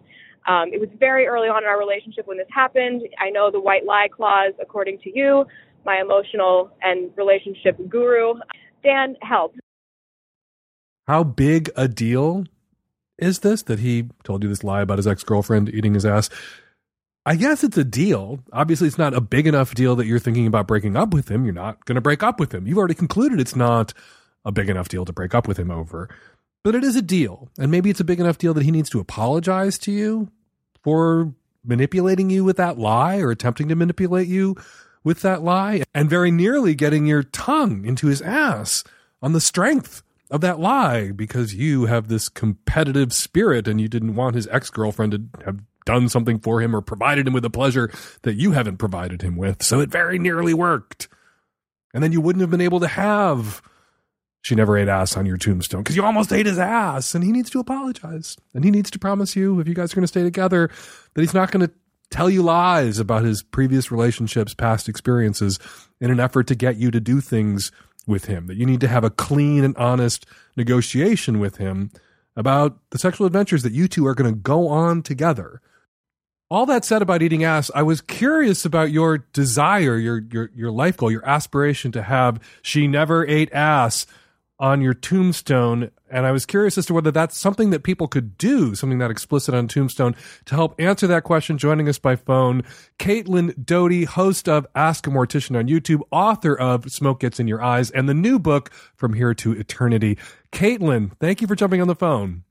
[0.48, 3.04] Um, it was very early on in our relationship when this happened.
[3.20, 5.46] I know the white lie clause, according to you,
[5.86, 8.34] my emotional and relationship guru.
[8.84, 9.56] Dan, help.
[11.08, 12.46] How big a deal
[13.20, 16.30] is this that he told you this lie about his ex girlfriend eating his ass?
[17.24, 18.40] I guess it's a deal.
[18.52, 21.46] Obviously, it's not a big enough deal that you're thinking about breaking up with him.
[21.46, 22.66] You're not going to break up with him.
[22.66, 23.94] You've already concluded it's not
[24.46, 26.10] a big enough deal to break up with him over.
[26.64, 27.50] But it is a deal.
[27.58, 30.30] And maybe it's a big enough deal that he needs to apologize to you
[30.84, 34.56] for manipulating you with that lie or attempting to manipulate you
[35.04, 38.84] with that lie and very nearly getting your tongue into his ass
[39.22, 44.16] on the strength of that lie because you have this competitive spirit and you didn't
[44.16, 47.50] want his ex girlfriend to have done something for him or provided him with a
[47.50, 49.64] pleasure that you haven't provided him with.
[49.64, 51.08] So it very nearly worked.
[51.94, 53.62] And then you wouldn't have been able to have
[54.42, 57.32] she never ate ass on your tombstone because you almost ate his ass and he
[57.32, 60.08] needs to apologize and he needs to promise you if you guys are going to
[60.08, 60.70] stay together
[61.14, 61.74] that he's not going to
[62.10, 65.60] tell you lies about his previous relationships past experiences
[66.00, 67.72] in an effort to get you to do things
[68.08, 70.26] with him that you need to have a clean and honest
[70.58, 71.92] negotiation with him
[72.36, 75.62] about the sexual adventures that you two are going to go on together.
[76.50, 80.70] All that said about eating ass i was curious about your desire your your your
[80.70, 84.06] life goal your aspiration to have she never ate ass
[84.62, 85.90] on your tombstone.
[86.10, 89.10] And I was curious as to whether that's something that people could do, something that
[89.10, 90.16] explicit on tombstone.
[90.46, 92.64] To help answer that question, joining us by phone,
[93.00, 97.62] Caitlin Doughty, host of Ask a Mortician on YouTube, author of Smoke Gets in Your
[97.62, 100.18] Eyes, and the new book From Here to Eternity.
[100.52, 102.44] Caitlin, thank you for jumping on the phone.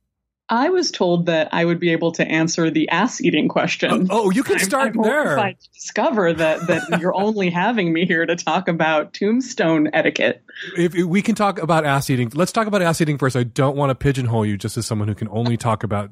[0.51, 4.09] I was told that I would be able to answer the ass eating question.
[4.11, 5.37] Oh, oh you can start I'm, I'm there.
[5.37, 10.43] To discover that that you're only having me here to talk about tombstone etiquette.
[10.77, 13.37] If, if we can talk about ass eating, let's talk about ass eating first.
[13.37, 16.11] I don't want to pigeonhole you just as someone who can only talk about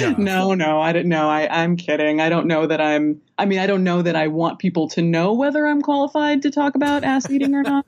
[0.00, 0.14] yeah.
[0.18, 1.28] No, no, I don't know.
[1.28, 2.20] I, I'm kidding.
[2.20, 3.20] I don't know that I'm.
[3.36, 6.50] I mean, I don't know that I want people to know whether I'm qualified to
[6.50, 7.86] talk about ass eating or not.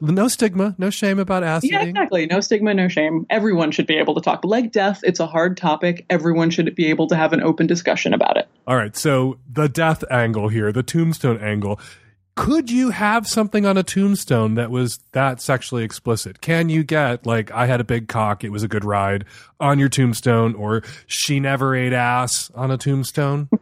[0.00, 1.90] no stigma, no shame about ass yeah, eating.
[1.90, 2.26] exactly.
[2.26, 3.26] No stigma, no shame.
[3.30, 4.44] Everyone should be able to talk.
[4.44, 6.04] Like death, it's a hard topic.
[6.10, 8.48] Everyone should be able to have an open discussion about it.
[8.66, 8.96] All right.
[8.96, 11.78] So the death angle here, the tombstone angle
[12.36, 16.40] could you have something on a tombstone that was that sexually explicit?
[16.40, 19.24] Can you get like I had a big cock, it was a good ride
[19.58, 23.48] on your tombstone or she never ate ass on a tombstone?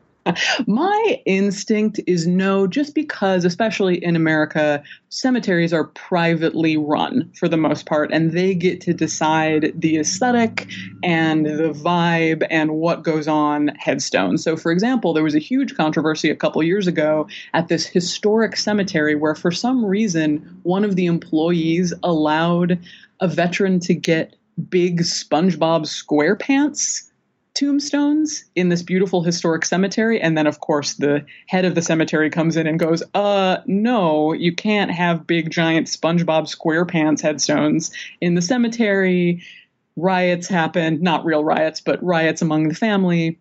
[0.67, 7.57] My instinct is no, just because, especially in America, cemeteries are privately run for the
[7.57, 10.67] most part, and they get to decide the aesthetic
[11.03, 14.43] and the vibe and what goes on headstones.
[14.43, 18.57] So, for example, there was a huge controversy a couple years ago at this historic
[18.57, 22.79] cemetery where, for some reason, one of the employees allowed
[23.21, 24.37] a veteran to get
[24.71, 27.11] big SpongeBob SquarePants
[27.55, 30.21] tombstones in this beautiful historic cemetery.
[30.21, 34.33] And then, of course, the head of the cemetery comes in and goes, uh, no,
[34.33, 39.43] you can't have big, giant SpongeBob SquarePants headstones in the cemetery.
[39.97, 43.38] Riots happen, not real riots, but riots among the family.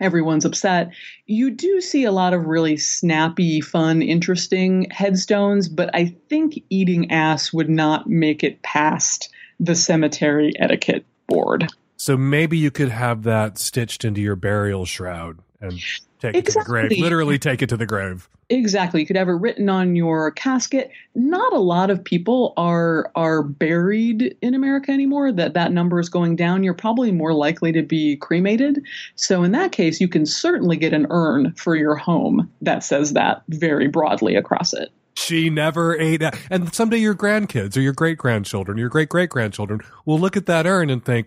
[0.00, 0.92] Everyone's upset.
[1.26, 7.10] You do see a lot of really snappy, fun, interesting headstones, but I think eating
[7.10, 11.68] ass would not make it past the cemetery etiquette board.
[12.00, 15.78] So maybe you could have that stitched into your burial shroud and
[16.18, 16.92] take it to the grave.
[16.92, 18.26] Literally take it to the grave.
[18.48, 19.00] Exactly.
[19.00, 20.90] You could have it written on your casket.
[21.14, 25.30] Not a lot of people are are buried in America anymore.
[25.30, 26.64] That that number is going down.
[26.64, 28.82] You're probably more likely to be cremated.
[29.16, 33.12] So in that case, you can certainly get an urn for your home that says
[33.12, 34.88] that very broadly across it.
[35.16, 36.22] She never ate.
[36.50, 40.46] And someday your grandkids or your great grandchildren, your great great grandchildren will look at
[40.46, 41.26] that urn and think,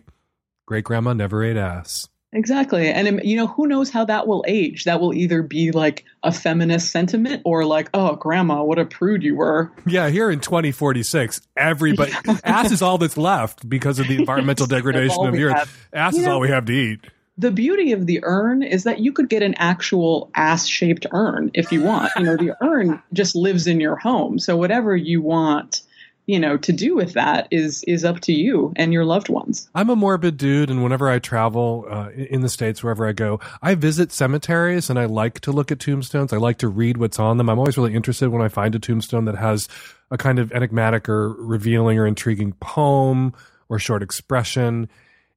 [0.65, 2.07] great grandma never ate ass.
[2.33, 2.89] Exactly.
[2.89, 4.85] And, um, you know, who knows how that will age?
[4.85, 9.23] That will either be like a feminist sentiment or like, oh, grandma, what a prude
[9.23, 9.71] you were.
[9.85, 12.11] Yeah, here in 2046, everybody,
[12.43, 15.87] ass is all that's left because of the environmental degradation of the earth.
[15.93, 17.01] Ass you is know, all we have to eat.
[17.37, 21.51] The beauty of the urn is that you could get an actual ass shaped urn
[21.53, 22.11] if you want.
[22.17, 24.39] You know, the urn just lives in your home.
[24.39, 25.81] So whatever you want
[26.25, 29.69] you know to do with that is is up to you and your loved ones.
[29.75, 33.39] I'm a morbid dude and whenever i travel uh, in the states wherever i go
[33.61, 36.33] i visit cemeteries and i like to look at tombstones.
[36.33, 37.49] I like to read what's on them.
[37.49, 39.67] I'm always really interested when i find a tombstone that has
[40.11, 43.33] a kind of enigmatic or revealing or intriguing poem
[43.69, 44.87] or short expression.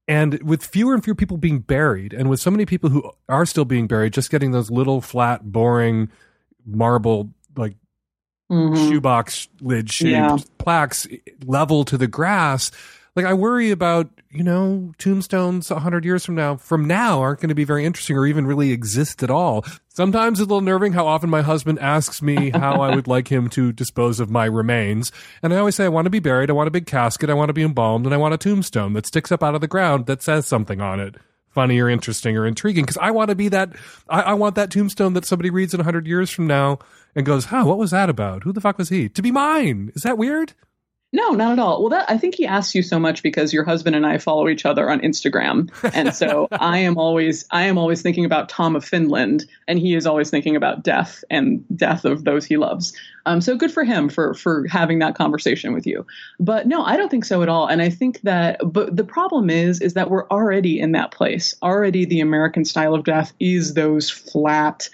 [0.09, 3.47] And with fewer and fewer people being buried and with so many people who are
[3.47, 6.11] still being buried just getting those little flat boring
[6.65, 7.75] marble like
[8.51, 8.89] mm-hmm.
[8.89, 10.37] shoebox lid shaped yeah.
[10.59, 11.07] plaques
[11.45, 12.71] level to the grass.
[13.15, 17.41] Like I worry about, you know, tombstones a hundred years from now, from now aren't
[17.41, 19.65] going to be very interesting or even really exist at all.
[19.89, 23.29] Sometimes it's a little nerving how often my husband asks me how I would like
[23.29, 25.13] him to dispose of my remains.
[25.43, 26.51] And I always say, I want to be buried.
[26.51, 27.31] I want a big casket.
[27.31, 29.63] I want to be embalmed and I want a tombstone that sticks up out of
[29.63, 31.17] the ground that says something on it
[31.57, 33.73] funny or interesting or intriguing because I want to be that.
[34.11, 36.81] I, I, want that tombstone that somebody reads in hundred years from now
[37.17, 38.45] and goes, "Huh, what was that about?
[38.45, 39.91] Who the fuck was he?" To be mine.
[39.97, 40.53] Is that weird?
[41.13, 41.81] No, not at all.
[41.81, 44.49] Well, that I think he asks you so much because your husband and I follow
[44.49, 48.75] each other on Instagram, and so I am always I am always thinking about Tom
[48.75, 52.93] of Finland, and he is always thinking about death and death of those he loves.
[53.25, 56.05] Um, so good for him for for having that conversation with you.
[56.39, 57.67] But no, I don't think so at all.
[57.67, 61.55] And I think that, but the problem is, is that we're already in that place.
[61.63, 64.89] Already, the American style of death is those flat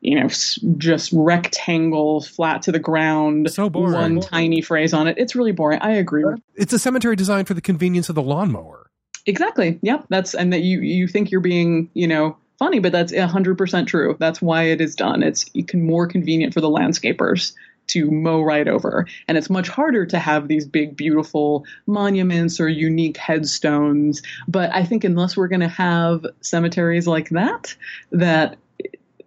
[0.00, 0.28] you know,
[0.76, 3.92] just rectangle, flat to the ground, so boring.
[3.92, 5.18] one tiny phrase on it.
[5.18, 5.80] It's really boring.
[5.80, 6.24] I agree.
[6.24, 8.90] Uh, it's a cemetery designed for the convenience of the lawnmower.
[9.26, 9.78] Exactly.
[9.82, 10.06] Yep.
[10.08, 13.88] That's and that you you think you're being you know funny, but that's hundred percent
[13.88, 14.16] true.
[14.18, 15.22] That's why it is done.
[15.22, 17.52] It's can more convenient for the landscapers
[17.88, 19.06] to mow right over.
[19.26, 24.22] And it's much harder to have these big, beautiful monuments or unique headstones.
[24.46, 27.74] But I think unless we're going to have cemeteries like that,
[28.12, 28.58] that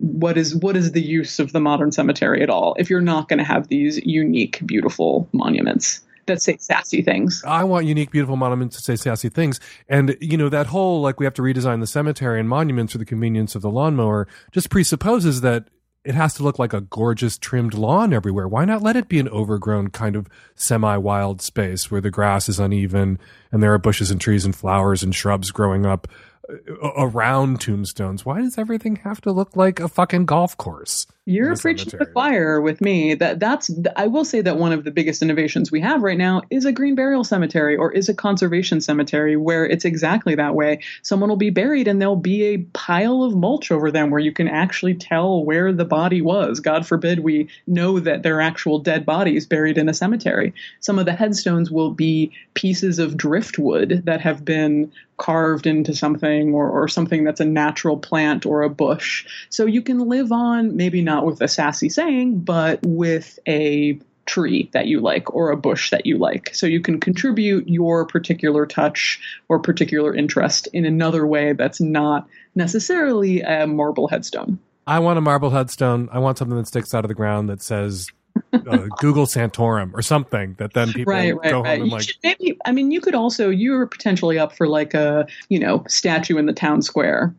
[0.01, 3.29] what is what is the use of the modern cemetery at all if you're not
[3.29, 6.01] going to have these unique, beautiful monuments?
[6.27, 7.43] that say sassy things.
[7.45, 9.59] I want unique, beautiful monuments to say sassy things.
[9.89, 12.99] And, you know, that whole, like, we have to redesign the cemetery and monuments for
[12.99, 15.67] the convenience of the lawnmower just presupposes that
[16.03, 18.47] it has to look like a gorgeous trimmed lawn everywhere.
[18.47, 22.49] Why not let it be an overgrown kind of semi wild space where the grass
[22.49, 23.19] is uneven
[23.51, 26.07] and there are bushes and trees and flowers and shrubs growing up
[26.49, 28.25] around tombstones?
[28.25, 31.07] Why does everything have to look like a fucking golf course?
[31.25, 33.13] You're preaching to the choir with me.
[33.13, 36.41] That that's I will say that one of the biggest innovations we have right now
[36.49, 40.79] is a green burial cemetery or is a conservation cemetery where it's exactly that way.
[41.03, 44.31] Someone will be buried and there'll be a pile of mulch over them where you
[44.31, 46.59] can actually tell where the body was.
[46.59, 50.53] God forbid we know that there are actual dead bodies buried in a cemetery.
[50.79, 56.51] Some of the headstones will be pieces of driftwood that have been carved into something
[56.55, 59.23] or, or something that's a natural plant or a bush.
[59.49, 64.67] So you can live on maybe not with a sassy saying, but with a tree
[64.73, 66.55] that you like or a bush that you like.
[66.55, 72.27] So you can contribute your particular touch or particular interest in another way that's not
[72.55, 74.57] necessarily a marble headstone.
[74.87, 76.09] I want a marble headstone.
[76.11, 78.07] I want something that sticks out of the ground that says
[78.53, 81.79] uh, Google Santorum or something that then people right, right, go right.
[81.79, 82.07] home and like.
[82.23, 85.83] maybe, I mean, you could also, you were potentially up for like a, you know,
[85.87, 87.33] statue in the town square.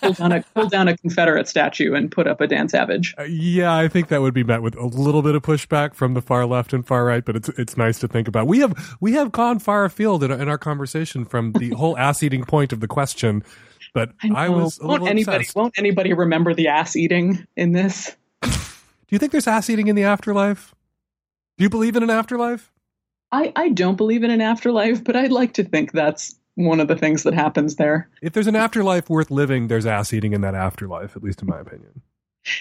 [0.00, 3.14] pull, down a, pull down a Confederate statue and put up a Dan Savage.
[3.18, 6.14] Uh, yeah, I think that would be met with a little bit of pushback from
[6.14, 8.46] the far left and far right, but it's it's nice to think about.
[8.46, 12.22] We have we have gone far afield in, in our conversation from the whole ass
[12.22, 13.44] eating point of the question.
[13.92, 15.56] But I, I was a won't little anybody obsessed.
[15.56, 18.16] won't anybody remember the ass eating in this?
[19.10, 20.72] Do you think there's ass eating in the afterlife?
[21.58, 22.72] Do you believe in an afterlife?
[23.32, 26.86] I, I don't believe in an afterlife, but I'd like to think that's one of
[26.86, 28.08] the things that happens there.
[28.22, 31.48] If there's an afterlife worth living, there's ass eating in that afterlife, at least in
[31.48, 32.02] my opinion.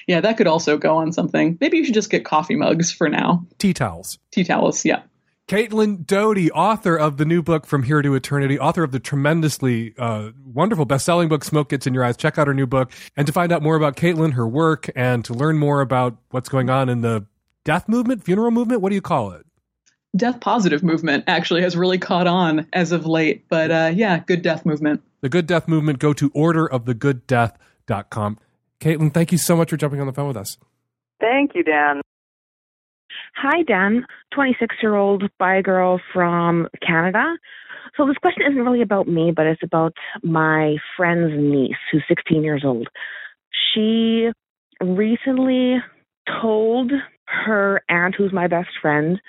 [0.07, 1.55] Yeah, that could also go on something.
[1.61, 3.45] Maybe you should just get coffee mugs for now.
[3.59, 4.17] Tea towels.
[4.31, 5.03] Tea towels, yeah.
[5.49, 9.95] Caitlin Doughty, author of the new book From Here to Eternity, author of the tremendously
[9.97, 12.15] uh, wonderful best-selling book Smoke Gets in Your Eyes.
[12.15, 15.25] Check out her new book, and to find out more about Caitlin, her work, and
[15.25, 17.25] to learn more about what's going on in the
[17.65, 18.81] death movement, funeral movement.
[18.81, 19.43] What do you call it?
[20.15, 24.43] Death positive movement actually has really caught on as of late, but uh, yeah, good
[24.43, 25.01] death movement.
[25.21, 25.97] The Good Death Movement.
[25.97, 28.37] Go to orderofthegooddeath.com.
[28.79, 30.59] Caitlin, thank you so much for jumping on the phone with us.
[31.19, 32.01] Thank you, Dan.
[33.35, 37.37] Hi, Dan, 26 year old bi girl from Canada.
[37.97, 42.43] So, this question isn't really about me, but it's about my friend's niece who's 16
[42.43, 42.87] years old.
[43.73, 44.29] She
[44.81, 45.77] recently
[46.41, 46.91] told
[47.25, 49.19] her aunt, who's my best friend,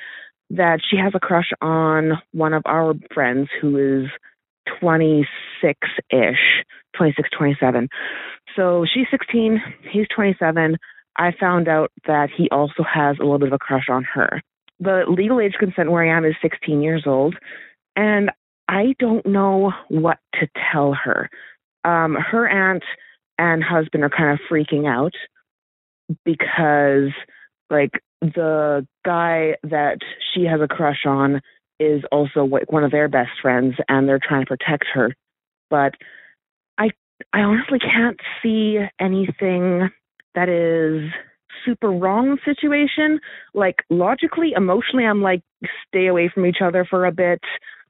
[0.50, 4.10] that she has a crush on one of our friends who is
[4.80, 5.78] 26
[6.10, 6.64] ish,
[6.96, 7.88] 26, 27.
[8.56, 10.76] So she's 16, he's 27.
[11.16, 14.42] I found out that he also has a little bit of a crush on her.
[14.78, 17.36] The legal age consent where I am is 16 years old,
[17.96, 18.30] and
[18.68, 21.28] I don't know what to tell her.
[21.84, 22.84] Um, her aunt
[23.38, 25.14] and husband are kind of freaking out
[26.24, 27.12] because,
[27.68, 29.98] like, the guy that
[30.32, 31.40] she has a crush on
[31.78, 35.14] is also like one of their best friends, and they're trying to protect her.
[35.70, 35.94] But
[36.78, 36.90] I,
[37.32, 39.90] I honestly can't see anything
[40.34, 41.10] that is
[41.64, 43.20] super wrong situation.
[43.54, 45.42] Like logically, emotionally, I'm like,
[45.88, 47.40] stay away from each other for a bit.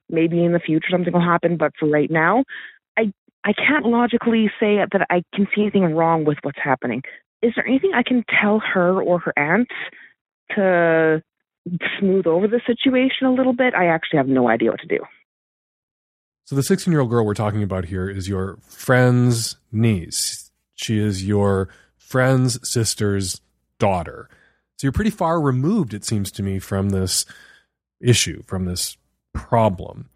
[0.08, 2.44] Maybe in the future something will happen, but for right now,
[2.98, 3.12] I
[3.44, 7.02] I can't logically say that I can see anything wrong with what's happening.
[7.42, 9.68] Is there anything I can tell her or her aunt
[10.56, 11.22] to
[11.98, 13.74] smooth over the situation a little bit?
[13.74, 14.98] I actually have no idea what to do.
[16.44, 20.50] So the 16 year old girl we're talking about here is your friend's niece.
[20.74, 21.68] She is your
[22.10, 23.40] friend's sister's
[23.78, 24.28] daughter.
[24.76, 27.24] So you're pretty far removed, it seems to me, from this
[28.00, 28.96] issue, from this
[29.32, 30.10] problem.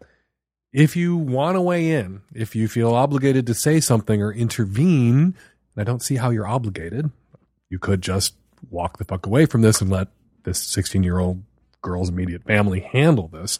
[0.73, 5.35] If you want to weigh in, if you feel obligated to say something or intervene,
[5.77, 7.11] I don't see how you're obligated,
[7.69, 8.35] you could just
[8.69, 10.09] walk the fuck away from this and let
[10.43, 11.43] this 16 year old
[11.81, 13.57] girl's immediate family handle this.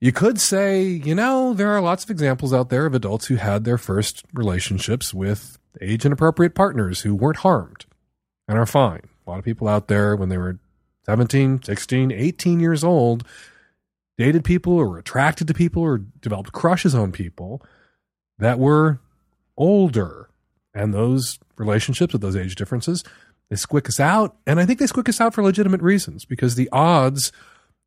[0.00, 3.36] You could say, you know, there are lots of examples out there of adults who
[3.36, 7.86] had their first relationships with age inappropriate partners who weren't harmed
[8.48, 9.08] and are fine.
[9.26, 10.58] A lot of people out there, when they were
[11.06, 13.24] 17, 16, 18 years old,
[14.18, 17.62] dated people or were attracted to people or developed crushes on people
[18.38, 19.00] that were
[19.56, 20.28] older.
[20.74, 23.02] And those relationships with those age differences,
[23.48, 24.36] they squick us out.
[24.46, 27.32] And I think they squick us out for legitimate reasons because the odds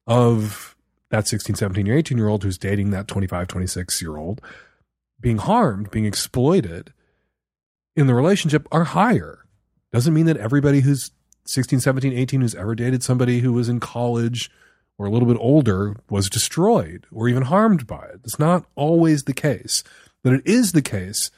[0.08, 0.76] of
[1.12, 4.42] that 16, 17, or 18 year old who's dating that 25, 26 year old
[5.22, 6.94] being harmed, being exploited
[8.00, 9.46] in the relationship are higher.
[9.92, 11.12] Doesn't mean that everybody who's
[11.46, 14.50] 16, 17, 18 who's ever dated somebody who was in college
[14.98, 18.22] or a little bit older was destroyed or even harmed by it.
[18.24, 19.84] It's not always the case,
[20.24, 21.30] but it is the case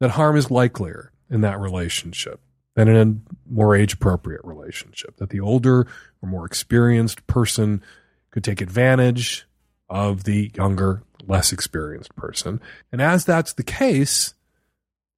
[0.00, 2.40] that harm is likelier in that relationship
[2.74, 5.16] than in a more age appropriate relationship.
[5.16, 5.86] That the older
[6.22, 7.82] or more experienced person
[8.30, 9.46] could take advantage
[9.90, 12.60] of the younger, less experienced person.
[12.92, 14.34] And as that's the case,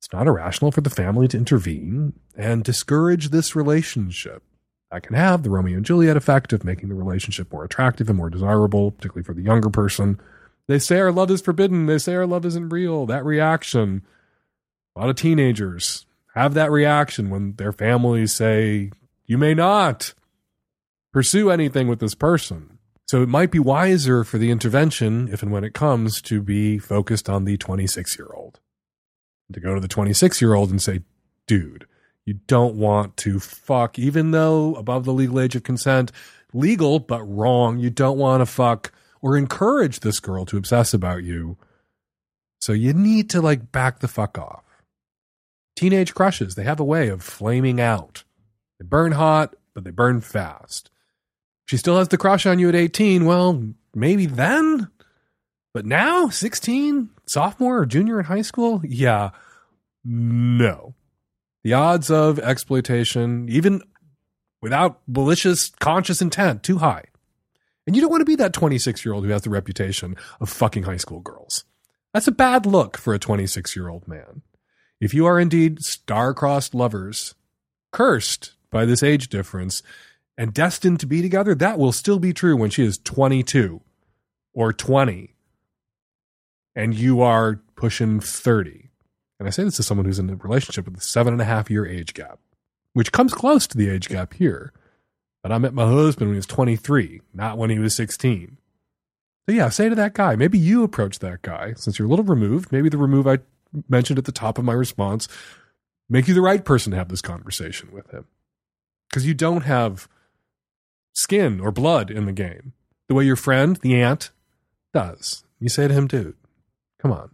[0.00, 4.42] it's not irrational for the family to intervene and discourage this relationship.
[4.90, 8.16] That can have the Romeo and Juliet effect of making the relationship more attractive and
[8.16, 10.18] more desirable, particularly for the younger person.
[10.68, 11.84] They say our love is forbidden.
[11.84, 13.04] They say our love isn't real.
[13.04, 14.02] That reaction,
[14.96, 18.92] a lot of teenagers have that reaction when their families say,
[19.26, 20.14] you may not
[21.12, 22.78] pursue anything with this person.
[23.06, 26.78] So it might be wiser for the intervention, if and when it comes, to be
[26.78, 28.60] focused on the 26 year old.
[29.52, 31.00] To go to the 26 year old and say,
[31.46, 31.86] dude,
[32.24, 36.12] you don't want to fuck, even though above the legal age of consent,
[36.52, 37.78] legal, but wrong.
[37.78, 41.56] You don't want to fuck or encourage this girl to obsess about you.
[42.60, 44.64] So you need to like back the fuck off.
[45.76, 48.22] Teenage crushes, they have a way of flaming out.
[48.78, 50.90] They burn hot, but they burn fast
[51.70, 53.62] she still has the crush on you at 18, well,
[53.94, 54.90] maybe then.
[55.72, 58.82] But now, 16, sophomore or junior in high school?
[58.84, 59.30] Yeah,
[60.04, 60.94] no.
[61.62, 63.82] The odds of exploitation, even
[64.60, 67.04] without malicious, conscious intent, too high.
[67.86, 70.48] And you don't want to be that 26 year old who has the reputation of
[70.48, 71.64] fucking high school girls.
[72.12, 74.42] That's a bad look for a 26 year old man.
[75.00, 77.34] If you are indeed star-crossed lovers,
[77.92, 79.82] cursed by this age difference,
[80.36, 83.80] and destined to be together, that will still be true when she is 22
[84.52, 85.34] or 20
[86.74, 88.90] and you are pushing 30.
[89.38, 91.46] And I say this to someone who's in a relationship with a seven and a
[91.46, 92.38] half year age gap,
[92.92, 94.72] which comes close to the age gap here.
[95.42, 98.58] But I met my husband when he was 23, not when he was 16.
[99.48, 102.24] So yeah, say to that guy, maybe you approach that guy since you're a little
[102.24, 102.70] removed.
[102.70, 103.38] Maybe the remove I
[103.88, 105.26] mentioned at the top of my response
[106.08, 108.26] make you the right person to have this conversation with him.
[109.08, 110.08] Because you don't have
[111.14, 112.74] skin or blood in the game,
[113.08, 114.30] the way your friend, the aunt,
[114.92, 115.44] does.
[115.58, 116.36] You say to him, dude,
[117.00, 117.30] come on.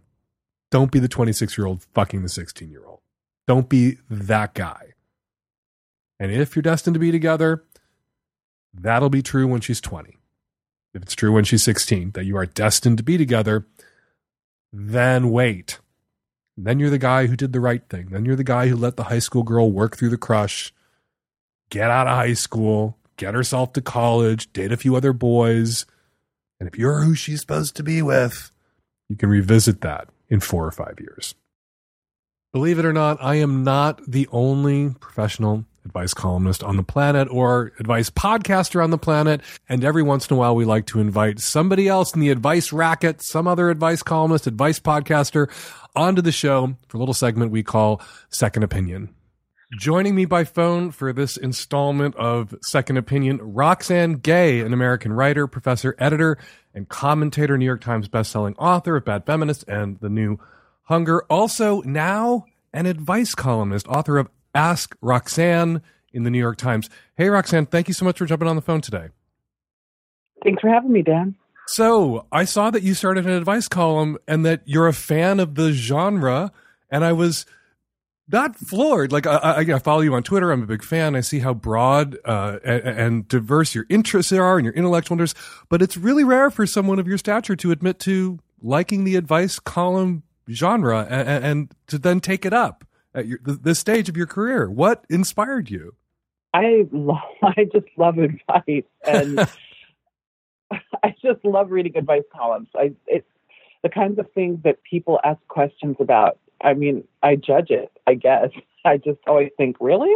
[0.69, 2.99] Don't be the 26 year old fucking the 16 year old.
[3.47, 4.93] Don't be that guy.
[6.19, 7.63] And if you're destined to be together,
[8.73, 10.17] that'll be true when she's 20.
[10.93, 13.67] If it's true when she's 16, that you are destined to be together,
[14.73, 15.79] then wait.
[16.57, 18.07] Then you're the guy who did the right thing.
[18.07, 20.73] Then you're the guy who let the high school girl work through the crush,
[21.69, 25.85] get out of high school, get herself to college, date a few other boys.
[26.59, 28.51] And if you're who she's supposed to be with,
[29.09, 31.35] you can revisit that in four or five years.
[32.53, 37.27] Believe it or not, I am not the only professional advice columnist on the planet
[37.31, 39.41] or advice podcaster on the planet.
[39.69, 42.73] And every once in a while, we like to invite somebody else in the advice
[42.73, 45.49] racket, some other advice columnist, advice podcaster
[45.95, 49.13] onto the show for a little segment we call Second Opinion.
[49.73, 55.45] Joining me by phone for this installment of Second Opinion, Roxane Gay, an American writer,
[55.45, 56.37] professor, editor,
[56.73, 60.39] and commentator, New York Times bestselling author of Bad Feminist and The New
[60.83, 61.23] Hunger.
[61.23, 65.81] Also, now an advice columnist, author of Ask Roxane
[66.13, 66.89] in the New York Times.
[67.17, 69.09] Hey, Roxane, thank you so much for jumping on the phone today.
[70.45, 71.35] Thanks for having me, Dan.
[71.65, 75.55] So, I saw that you started an advice column and that you're a fan of
[75.55, 76.53] the genre,
[76.89, 77.45] and I was
[78.29, 79.11] not floored.
[79.11, 80.51] Like I, I, follow you on Twitter.
[80.51, 81.15] I'm a big fan.
[81.15, 85.39] I see how broad uh, and, and, diverse your interests are and your intellectual interests.
[85.69, 89.59] But it's really rare for someone of your stature to admit to liking the advice
[89.59, 94.27] column genre and, and to then take it up at your, this stage of your
[94.27, 94.69] career.
[94.69, 95.95] What inspired you?
[96.53, 99.47] I love, I just love advice and.
[101.01, 102.67] I just love reading advice columns.
[102.75, 103.27] I it's
[103.83, 106.39] the kinds of things that people ask questions about.
[106.61, 107.91] I mean, I judge it.
[108.05, 108.49] I guess
[108.85, 110.13] I just always think, really,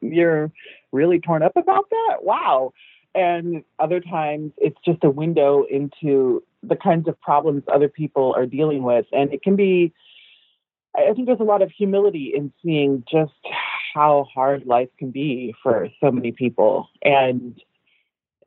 [0.00, 0.50] you're
[0.92, 2.18] really torn up about that?
[2.22, 2.72] Wow.
[3.14, 8.46] And other times, it's just a window into the kinds of problems other people are
[8.46, 9.92] dealing with, and it can be.
[10.94, 13.32] I think there's a lot of humility in seeing just
[13.94, 17.60] how hard life can be for so many people, and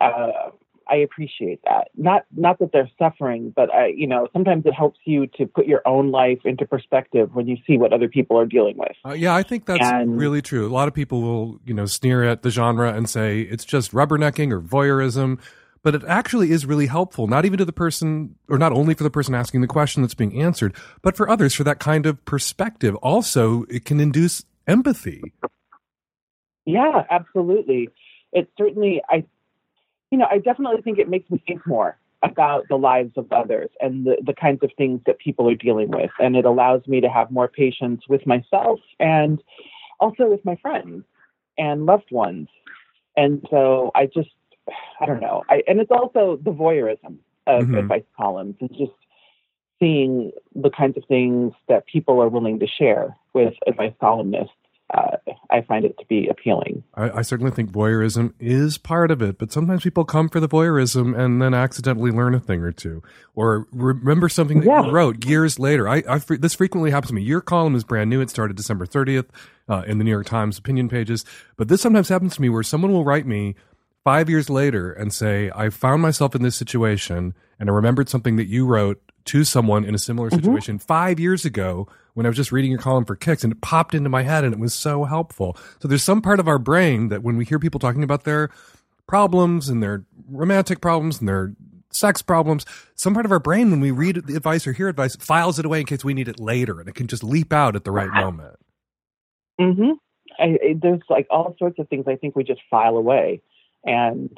[0.01, 0.49] uh,
[0.89, 1.89] I appreciate that.
[1.95, 5.65] Not not that they're suffering, but I, you know, sometimes it helps you to put
[5.65, 8.91] your own life into perspective when you see what other people are dealing with.
[9.05, 10.67] Uh, yeah, I think that's And- really true.
[10.67, 13.91] A lot of people will, you know, sneer at the genre and say it's just
[13.91, 15.39] rubbernecking or voyeurism,
[15.81, 19.03] but it actually is really helpful, not even to the person, or not only for
[19.03, 22.23] the person asking the question that's being answered, but for others for that kind of
[22.25, 22.95] perspective.
[22.97, 25.21] Also, it can induce empathy.
[26.65, 27.89] Yeah, absolutely.
[28.31, 29.23] It certainly, I,
[30.15, 33.69] you know, I definitely think it makes me think more about the lives of others
[33.81, 36.09] and the, the kinds of things that people are dealing with.
[36.19, 39.43] And it allows me to have more patience with myself and
[39.99, 41.03] also with my friends
[41.57, 42.47] and loved ones.
[43.17, 44.29] And so I just,
[45.01, 45.43] I don't know.
[45.49, 47.79] I, and it's also the voyeurism of Mhm.
[47.79, 48.55] advice columns.
[48.61, 48.93] It's just
[49.81, 54.55] seeing the kinds of things that people are willing to share with advice columnists.
[54.95, 55.17] Uh,
[55.49, 56.83] I find it to be appealing.
[56.95, 60.47] I, I certainly think voyeurism is part of it, but sometimes people come for the
[60.47, 63.03] voyeurism and then accidentally learn a thing or two,
[63.35, 65.87] or remember something that you wrote years later.
[65.89, 67.23] I, I this frequently happens to me.
[67.23, 69.25] Your column is brand new; it started December thirtieth
[69.67, 71.25] uh, in the New York Times opinion pages.
[71.57, 73.55] But this sometimes happens to me where someone will write me
[74.03, 78.37] five years later and say, "I found myself in this situation, and I remembered something
[78.37, 82.37] that you wrote to someone in a similar situation five years ago." When I was
[82.37, 84.73] just reading your column for kicks, and it popped into my head, and it was
[84.73, 85.55] so helpful.
[85.79, 88.49] So there's some part of our brain that when we hear people talking about their
[89.05, 91.53] problems and their romantic problems and their
[91.91, 95.15] sex problems, some part of our brain, when we read the advice or hear advice,
[95.17, 97.75] files it away in case we need it later, and it can just leap out
[97.75, 98.55] at the right moment.
[99.59, 99.91] hmm
[100.37, 103.41] I, there's like all sorts of things I think we just file away,
[103.85, 104.37] and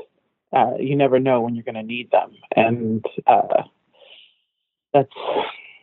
[0.55, 3.63] uh, you never know when you're going to need them, and uh,
[4.93, 5.13] that's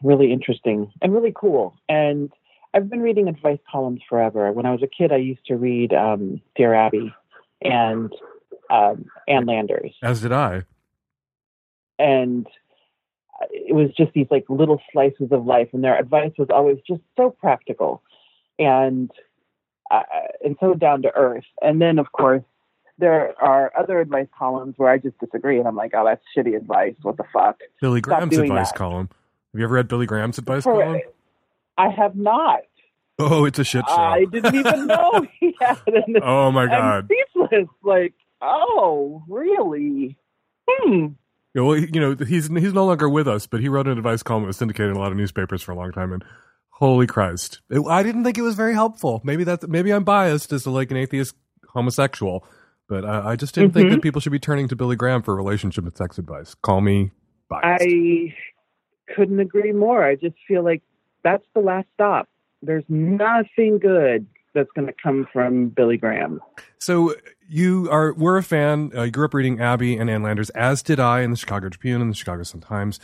[0.04, 1.74] really interesting and really cool.
[1.88, 2.30] And
[2.72, 4.52] I've been reading advice columns forever.
[4.52, 7.12] When I was a kid, I used to read um, Dear Abby
[7.62, 8.12] and
[8.70, 10.62] um, Ann Landers, As did I.
[11.98, 12.46] and
[13.50, 17.00] it was just these like little slices of life and their advice was always just
[17.16, 18.02] so practical
[18.58, 19.10] and
[19.90, 20.02] uh,
[20.44, 22.42] and so down to earth and then of course
[22.98, 26.56] there are other advice columns where i just disagree and i'm like oh that's shitty
[26.56, 28.78] advice what the fuck Billy Graham's advice that.
[28.78, 29.10] column.
[29.54, 31.00] Have you ever read Billy Graham's advice For- column?
[31.78, 32.60] i have not
[33.18, 33.94] Oh, it's a shit show.
[33.94, 37.06] i didn't even know he had an Oh, my God.
[37.06, 40.16] speechless like oh really
[40.68, 41.06] hmm
[41.54, 44.22] Yeah, well, you know, he's he's no longer with us, but he wrote an advice
[44.24, 46.12] column that was syndicated in a lot of newspapers for a long time.
[46.12, 46.24] And
[46.70, 49.20] holy Christ, it, I didn't think it was very helpful.
[49.24, 51.36] Maybe that's maybe I'm biased as a, like an atheist
[51.68, 52.44] homosexual,
[52.88, 53.92] but I, I just didn't think Mhm.
[53.92, 56.54] that people should be turning to Billy Graham for relationship and sex advice.
[56.56, 57.12] Call me
[57.48, 57.84] biased.
[57.86, 58.34] I
[59.14, 60.04] couldn't agree more.
[60.04, 60.82] I just feel like
[61.22, 62.28] that's the last stop.
[62.62, 66.40] There's nothing good that's going to come from Billy Graham.
[66.78, 67.14] So
[67.48, 68.92] you are we're a fan.
[68.94, 71.68] Uh, you grew up reading Abby and Ann Landers, as did I in the Chicago
[71.68, 73.00] Tribune and the Chicago Sun Times.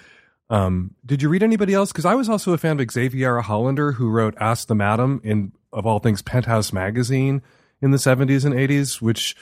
[0.49, 1.93] Um, did you read anybody else?
[1.93, 5.53] Because I was also a fan of Xaviera Hollander, who wrote "Ask the Madam" in
[5.73, 7.43] of all things Penthouse magazine
[7.83, 9.37] in the seventies and eighties, which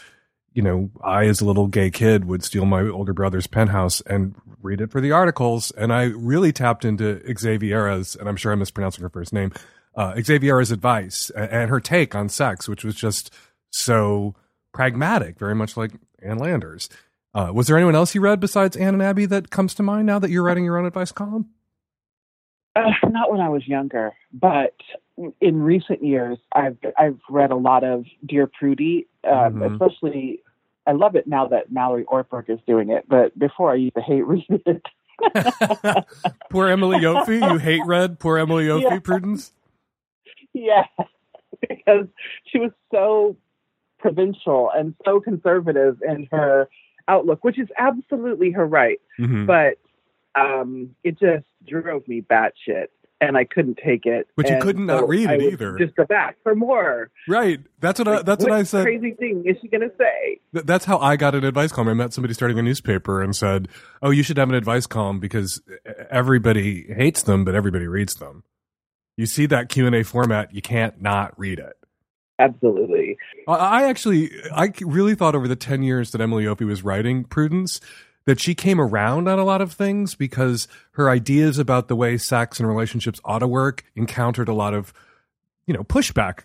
[0.59, 4.35] you know I, as a little gay kid, would steal my older brother's Penthouse and
[4.61, 5.71] read it for the articles.
[5.77, 9.53] And I really tapped into Xaviera's, and I'm sure I'm mispronouncing her first name,
[9.95, 13.33] uh, Xaviera's advice and, and her take on sex, which was just
[13.71, 14.35] so
[14.75, 15.93] pragmatic, very much like
[16.25, 16.89] Ann Landers.
[17.35, 20.07] Uh, was there anyone else you read besides Ann and Abby that comes to mind
[20.07, 21.51] now that you're writing your own advice column?
[22.75, 24.75] Uh, not when I was younger, but
[25.41, 29.73] in recent years, I've I've read a lot of Dear Prudie, um, Mhm.
[29.73, 30.41] especially.
[30.89, 34.01] I love it now that Mallory Ortberg is doing it, but before I used to
[34.01, 34.83] hate reading it.
[36.51, 38.19] Poor Emily Yoffe, you hate read.
[38.19, 38.99] Poor Emily Yoffe, Yeah.
[39.01, 39.53] Prudence.
[40.55, 40.85] Yeah,
[41.69, 42.07] because
[42.47, 43.37] she was so
[43.99, 46.69] provincial and so conservative in her
[47.07, 49.01] outlook, which is absolutely her right.
[49.19, 49.47] Mhm.
[49.47, 49.79] But
[50.41, 52.87] um, it just drove me batshit,
[53.21, 54.29] and I couldn't take it.
[54.37, 55.77] But you couldn't not read it either.
[55.79, 57.11] Just go back for more.
[57.27, 57.61] Right.
[57.81, 58.85] That's what I, that's what I said.
[58.85, 60.41] Crazy thing is she going to say?
[60.55, 61.89] Th- That's how I got an advice column.
[61.89, 63.69] I met somebody starting a newspaper and said,
[64.03, 65.61] "Oh, you should have an advice column because
[66.11, 68.45] everybody hates them, but everybody reads them."
[69.17, 71.75] You see that Q and A format, you can't not read it.
[72.39, 73.17] Absolutely.
[73.49, 77.25] I- I actually, I really thought over the ten years that Emily Yoffe was writing
[77.25, 77.81] Prudence
[78.29, 82.19] that she came around on a lot of things because her ideas about the way
[82.19, 84.93] sex and relationships ought to work encountered a lot of,
[85.67, 86.41] you know, pushback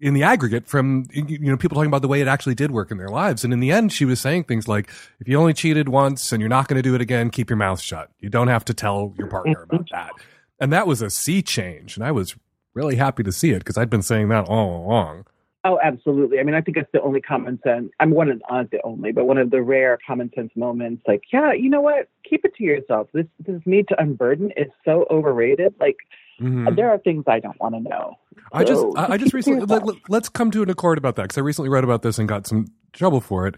[0.00, 2.90] in the aggregate from you know people talking about the way it actually did work
[2.90, 3.44] in their lives.
[3.44, 4.90] And in the end she was saying things like
[5.20, 7.58] if you only cheated once and you're not going to do it again keep your
[7.58, 8.10] mouth shut.
[8.18, 9.94] You don't have to tell your partner about mm-hmm.
[9.94, 10.10] that.
[10.58, 12.34] And that was a sea change and i was
[12.74, 15.26] really happy to see it because i'd been saying that all along
[15.66, 16.38] Oh, absolutely.
[16.40, 17.90] I mean, I think it's the only common sense.
[17.98, 21.02] I'm one of not the only, but one of the rare common sense moments.
[21.08, 22.08] Like, yeah, you know what?
[22.28, 23.08] Keep it to yourself.
[23.14, 25.74] This this need to unburden is so overrated.
[25.80, 25.96] Like,
[26.40, 26.76] Mhm.
[26.76, 28.18] there are things I don't want to know.
[28.52, 31.38] I just, I, I just recently let, us come to an accord about that because
[31.38, 33.54] I recently read about this and got some trouble for it.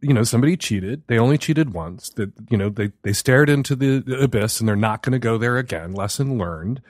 [0.00, 1.02] You know, somebody cheated.
[1.06, 2.08] They only cheated once.
[2.10, 5.38] That you know, they they stared into the abyss and they're not going to go
[5.38, 5.92] there again.
[5.92, 6.80] Lesson learned.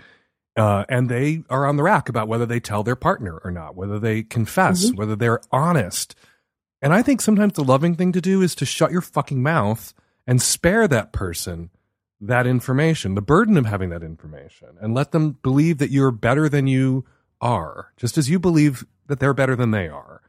[0.57, 3.77] Uh, and they are on the rack about whether they tell their partner or not,
[3.77, 4.97] whether they confess, Mm-hmm.
[4.97, 6.15] whether they're honest.
[6.81, 9.93] And I think sometimes the loving thing to do is to shut your fucking mouth
[10.27, 11.71] and spare that person
[12.21, 16.49] that information, the burden of having that information, and let them believe that you're better
[16.49, 17.05] than you
[17.43, 20.23] are, just as you believe that they're better than they are.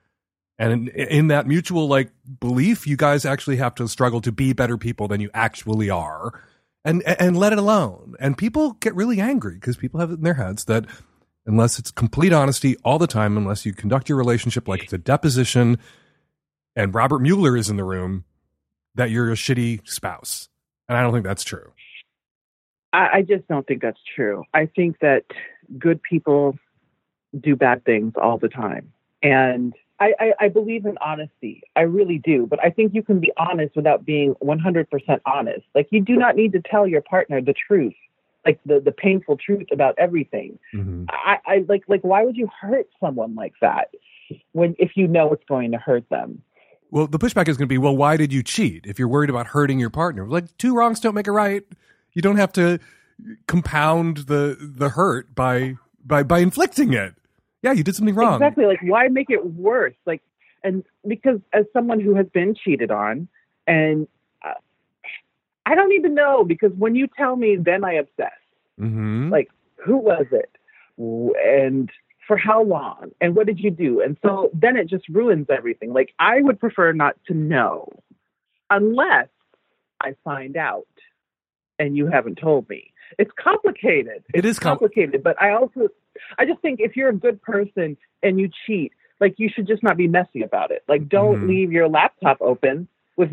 [0.59, 2.11] And in, in that mutual like
[2.41, 6.37] belief, you guys actually have to struggle to be better people than you actually are,
[6.85, 8.15] and and let it alone.
[8.19, 10.85] And people get really angry because people have it in their heads that
[11.45, 14.97] unless it's complete honesty all the time, unless you conduct your relationship like it's a
[14.97, 15.77] deposition,
[16.75, 18.25] and Robert Mueller is in the room,
[18.95, 20.49] that you're a shitty spouse.
[20.89, 21.71] And I don't think that's true.
[22.93, 24.43] I, I just don't think that's true.
[24.53, 25.23] I think that
[25.77, 26.57] good people
[27.39, 28.93] do bad things all the time.
[29.21, 31.63] And I, I, I believe in honesty.
[31.75, 32.45] I really do.
[32.47, 35.65] But I think you can be honest without being 100% honest.
[35.73, 37.95] Like, you do not need to tell your partner the truth,
[38.45, 40.59] like the, the painful truth about everything.
[40.73, 41.05] Mm-hmm.
[41.09, 43.89] I, I like, like, why would you hurt someone like that
[44.51, 46.41] when, if you know it's going to hurt them?
[46.91, 48.85] Well, the pushback is going to be, well, why did you cheat?
[48.85, 51.63] If you're worried about hurting your partner, like two wrongs don't make a right.
[52.13, 52.79] You don't have to
[53.47, 55.75] compound the the hurt by
[56.05, 57.15] by by inflicting it.
[57.61, 58.35] Yeah, you did something wrong.
[58.35, 58.65] Exactly.
[58.65, 59.95] Like, why make it worse?
[60.05, 60.21] Like,
[60.63, 63.27] and because as someone who has been cheated on,
[63.65, 64.07] and
[64.45, 64.53] uh,
[65.65, 68.31] I don't even know because when you tell me, then I obsess.
[68.79, 69.29] Mm-hmm.
[69.29, 70.51] Like, who was it?
[70.97, 71.89] And
[72.27, 73.11] for how long?
[73.21, 74.01] And what did you do?
[74.01, 75.93] And so then it just ruins everything.
[75.93, 77.87] Like, I would prefer not to know
[78.69, 79.27] unless
[80.01, 80.87] I find out
[81.79, 82.91] and you haven't told me.
[83.17, 84.23] It's complicated.
[84.33, 85.87] It is com- complicated, but I also
[86.37, 89.83] I just think if you're a good person and you cheat, like you should just
[89.83, 90.83] not be messy about it.
[90.87, 91.47] Like don't Mhm.
[91.47, 92.87] leave your laptop open
[93.17, 93.31] with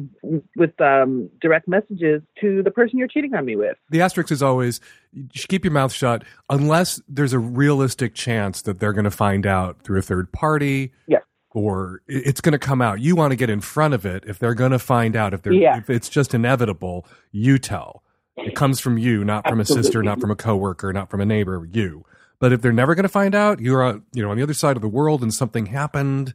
[0.57, 3.77] with um, direct messages to the person you're cheating on me with.
[3.91, 4.81] the asterisk is always
[5.13, 9.11] you should keep your mouth shut unless there's a realistic chance that they're going to
[9.11, 10.91] find out through a third party.
[11.07, 11.19] Yeah.
[11.51, 13.01] Or it's going to come out.
[13.01, 14.25] You want to get in front of it.
[14.27, 15.77] If they're going to find out, if they're Yeah.
[15.79, 18.03] if it's just inevitable, you tell.
[18.37, 21.25] It comes from you, not from a sister, not from a coworker, not from a
[21.27, 21.69] neighbor.
[21.71, 22.05] You.
[22.39, 24.77] But if they're never going to find out, you're you know on the other side
[24.77, 26.35] of the world, and something happened.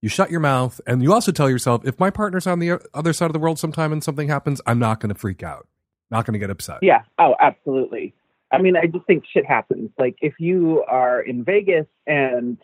[0.00, 3.14] You shut your mouth, and you also tell yourself, if my partner's on the other
[3.14, 5.66] side of the world sometime and something happens, I'm not going to freak out,
[6.10, 6.80] not going to get upset.
[6.82, 7.02] Yeah.
[7.18, 8.14] Oh, absolutely.
[8.52, 9.90] I mean, I just think shit happens.
[9.98, 12.58] Like if you are in Vegas and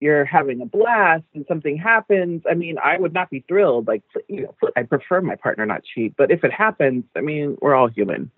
[0.00, 3.86] you're having a blast and something happens, I mean, I would not be thrilled.
[3.86, 7.56] Like, you know, I prefer my partner not cheat, but if it happens, I mean,
[7.60, 8.30] we're all human.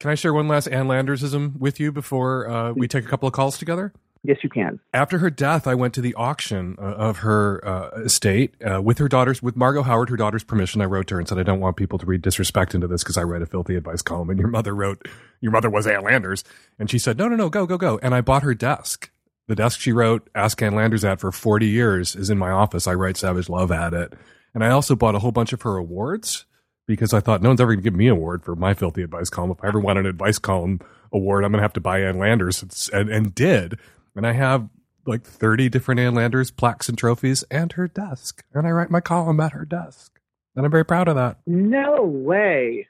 [0.00, 3.26] Can I share one last Ann Landersism with you before uh, we take a couple
[3.28, 3.92] of calls together?
[4.22, 4.80] Yes, you can.
[4.94, 8.96] After her death, I went to the auction uh, of her uh, estate uh, with
[8.96, 10.80] her daughter's, with Margo Howard, her daughter's permission.
[10.80, 13.02] I wrote to her and said, I don't want people to read disrespect into this
[13.02, 15.06] because I read a filthy advice column and your mother wrote,
[15.42, 16.44] your mother was Ann Landers.
[16.78, 17.98] And she said, no, no, no, go, go, go.
[18.02, 19.10] And I bought her desk.
[19.48, 22.86] The desk she wrote Ask Ann Landers at for 40 years is in my office.
[22.86, 24.14] I write Savage Love at it.
[24.54, 26.46] And I also bought a whole bunch of her awards
[26.94, 29.02] because I thought no one's ever going to give me an award for my filthy
[29.02, 29.50] advice column.
[29.52, 30.80] If I ever want an advice column
[31.12, 33.78] award, I'm going to have to buy Ann Landers and, and did.
[34.16, 34.68] And I have
[35.06, 38.42] like 30 different Ann Landers plaques and trophies and her desk.
[38.52, 40.18] And I write my column at her desk.
[40.56, 41.38] And I'm very proud of that.
[41.46, 42.88] No way.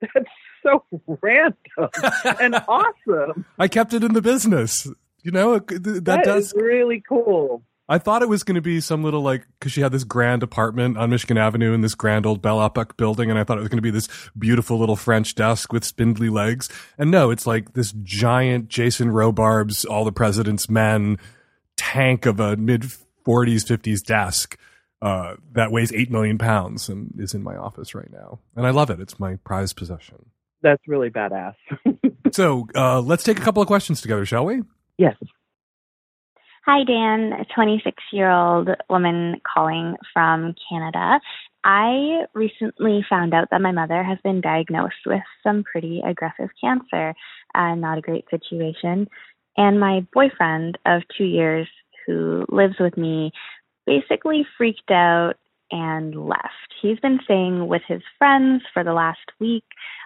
[0.00, 0.26] That's
[0.62, 0.84] so
[1.20, 1.54] random
[2.40, 3.44] and awesome.
[3.58, 4.88] I kept it in the business.
[5.22, 6.54] You know, that, that That desk.
[6.56, 7.62] is really cool.
[7.88, 10.42] I thought it was going to be some little like because she had this grand
[10.42, 13.60] apartment on Michigan Avenue in this grand old Belle Epoque building, and I thought it
[13.60, 14.08] was going to be this
[14.38, 16.68] beautiful little French desk with spindly legs.
[16.96, 21.18] And no, it's like this giant Jason Robards All the President's Men
[21.76, 22.82] tank of a mid
[23.26, 24.58] 40s 50s desk
[25.00, 28.70] uh, that weighs eight million pounds and is in my office right now, and I
[28.70, 29.00] love it.
[29.00, 30.26] It's my prized possession.
[30.62, 31.54] That's really badass.
[32.32, 34.62] So uh, let's take a couple of questions together, shall we?
[34.96, 35.16] Yes.
[36.64, 41.20] Hi, Dan, a 26 year old woman calling from Canada.
[41.64, 47.14] I recently found out that my mother has been diagnosed with some pretty aggressive cancer.
[47.52, 49.08] Uh, not a great situation.
[49.56, 51.66] And my boyfriend of two years,
[52.06, 53.32] who lives with me,
[53.84, 55.34] basically freaked out
[55.72, 56.74] and left.
[56.80, 59.64] He's been staying with his friends for the last week.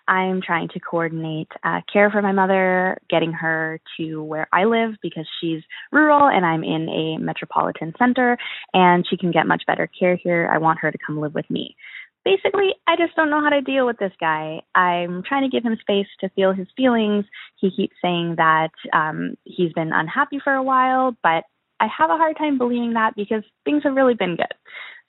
[0.08, 4.94] I'm trying to coordinate uh, care for my mother, getting her to where I live
[5.02, 8.38] because she's rural and I'm in a metropolitan center
[8.72, 10.48] and she can get much better care here.
[10.52, 11.76] I want her to come live with me.
[12.24, 14.60] Basically, I just don't know how to deal with this guy.
[14.74, 17.24] I'm trying to give him space to feel his feelings.
[17.56, 21.44] He keeps saying that um, he's been unhappy for a while, but
[21.78, 24.52] I have a hard time believing that because things have really been good.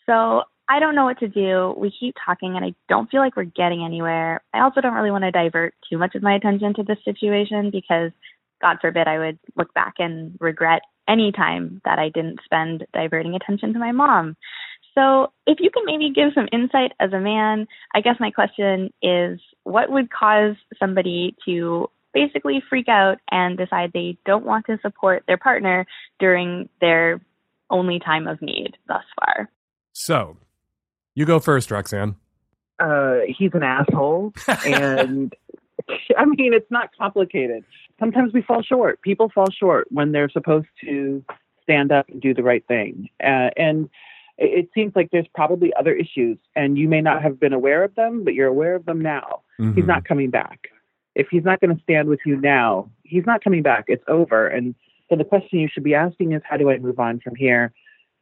[0.05, 1.73] So I don't know what to do.
[1.77, 4.41] We keep talking and I don't feel like we're getting anywhere.
[4.53, 7.71] I also don't really want to divert too much of my attention to this situation
[7.71, 8.11] because
[8.61, 13.35] God forbid I would look back and regret any time that I didn't spend diverting
[13.35, 14.35] attention to my mom.
[14.93, 18.91] So, if you can maybe give some insight as a man, I guess my question
[19.01, 24.79] is what would cause somebody to basically freak out and decide they don't want to
[24.81, 25.85] support their partner
[26.19, 27.21] during their
[27.69, 29.49] only time of need thus far?
[29.93, 30.37] So,
[31.17, 32.15] you go first, Roxane.
[32.79, 34.33] Uh, he's an asshole,
[34.65, 35.33] and
[36.15, 37.63] I mean it's not complicated.
[37.99, 39.01] Sometimes we fall short.
[39.01, 41.25] People fall short when they're supposed to
[41.63, 43.89] stand up and do the right thing, uh, and
[44.37, 47.95] it seems like there's probably other issues, and you may not have been aware of
[47.95, 49.41] them, but you're aware of them now.
[49.59, 49.73] Mm-hmm.
[49.73, 50.67] He's not coming back.
[51.15, 53.85] If he's not going to stand with you now, he's not coming back.
[53.87, 54.47] It's over.
[54.47, 54.75] And
[55.09, 57.73] so the question you should be asking is, how do I move on from here?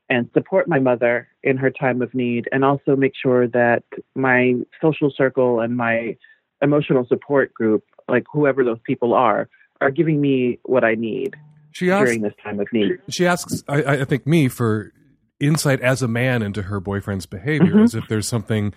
[0.09, 3.83] And support my mother in her time of need and also make sure that
[4.15, 6.15] my social circle and my
[6.61, 9.49] emotional support group like whoever those people are
[9.81, 11.35] are giving me what i need
[11.71, 14.93] she asks, during this time of need she asks I, I, think me for
[15.39, 17.83] insight as a man into her boyfriend's behavior mm-hmm.
[17.83, 18.73] as if there's something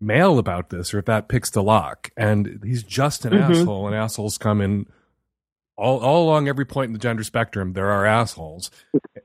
[0.00, 3.52] male about this or if that picks the lock and he's just an mm-hmm.
[3.52, 4.86] asshole and assholes come in
[5.78, 8.70] all, all along every point in the gender spectrum, there are assholes.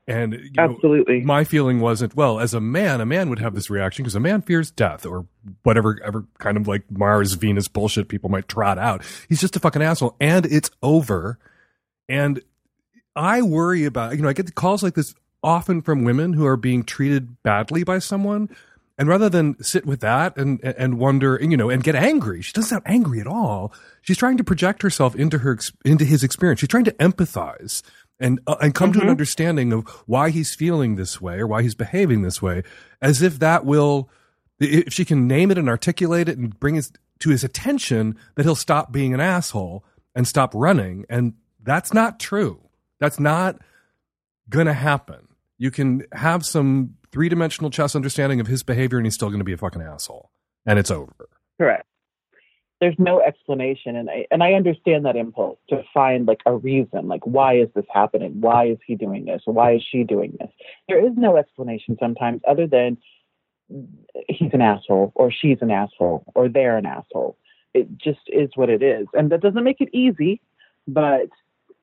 [0.06, 2.38] And you know, absolutely, my feeling wasn't well.
[2.38, 5.26] As a man, a man would have this reaction because a man fears death or
[5.64, 9.02] whatever, ever kind of like Mars, Venus bullshit people might trot out.
[9.28, 11.38] He's just a fucking asshole, and it's over.
[12.08, 12.40] And
[13.16, 16.56] I worry about you know I get calls like this often from women who are
[16.56, 18.48] being treated badly by someone
[18.96, 22.42] and rather than sit with that and and wonder, and, you know, and get angry,
[22.42, 23.72] she doesn't sound angry at all.
[24.02, 26.60] She's trying to project herself into her into his experience.
[26.60, 27.82] She's trying to empathize
[28.20, 28.92] and uh, and come mm-hmm.
[28.92, 29.10] to an mm-hmm.
[29.10, 32.62] understanding of why he's feeling this way or why he's behaving this way,
[33.02, 34.08] as if that will,
[34.60, 36.90] if she can name it and articulate it and bring it
[37.20, 39.84] to his attention, that he'll stop being an asshole
[40.14, 41.04] and stop running.
[41.08, 42.60] And that's not true.
[43.00, 43.58] That's not
[44.48, 45.28] going to happen.
[45.58, 49.38] You can have some three dimensional chess understanding of his behavior, and he's still going
[49.38, 50.30] to be a fucking asshole,
[50.66, 51.28] and it's over.
[51.56, 51.86] Correct.
[52.80, 57.06] There's no explanation, and I and I understand that impulse to find like a reason,
[57.06, 58.40] like why is this happening?
[58.40, 59.42] Why is he doing this?
[59.44, 60.50] Why is she doing this?
[60.88, 62.98] There is no explanation sometimes other than
[64.28, 67.38] he's an asshole, or she's an asshole, or they're an asshole.
[67.74, 70.40] It just is what it is, and that doesn't make it easy,
[70.88, 71.28] but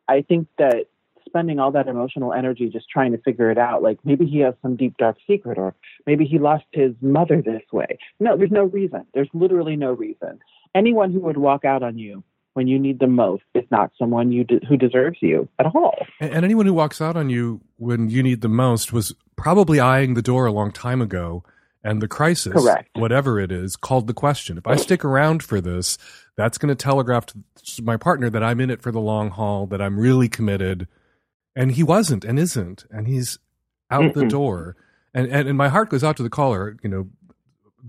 [0.09, 0.87] I think that
[1.31, 3.81] spending all that emotional energy just trying to figure it out.
[3.81, 5.73] Like maybe he has some deep dark secret, or
[6.05, 7.97] maybe he lost his mother this way.
[8.19, 9.05] No, there's no reason.
[9.13, 10.39] There's literally no reason.
[10.75, 12.23] Anyone who would walk out on you
[12.53, 15.95] when you need them most is not someone you de- who deserves you at all.
[16.19, 19.79] And, and anyone who walks out on you when you need them most was probably
[19.79, 21.43] eyeing the door a long time ago.
[21.83, 22.89] And the crisis, Correct.
[22.93, 24.55] whatever it is, called the question.
[24.59, 25.97] If I stick around for this,
[26.35, 27.43] that's going to telegraph to
[27.81, 30.87] my partner that I'm in it for the long haul, that I'm really committed,
[31.55, 33.39] and he wasn't and isn't and he's
[33.89, 34.75] out mm the door.
[35.13, 37.09] And, and and my heart goes out to the caller you know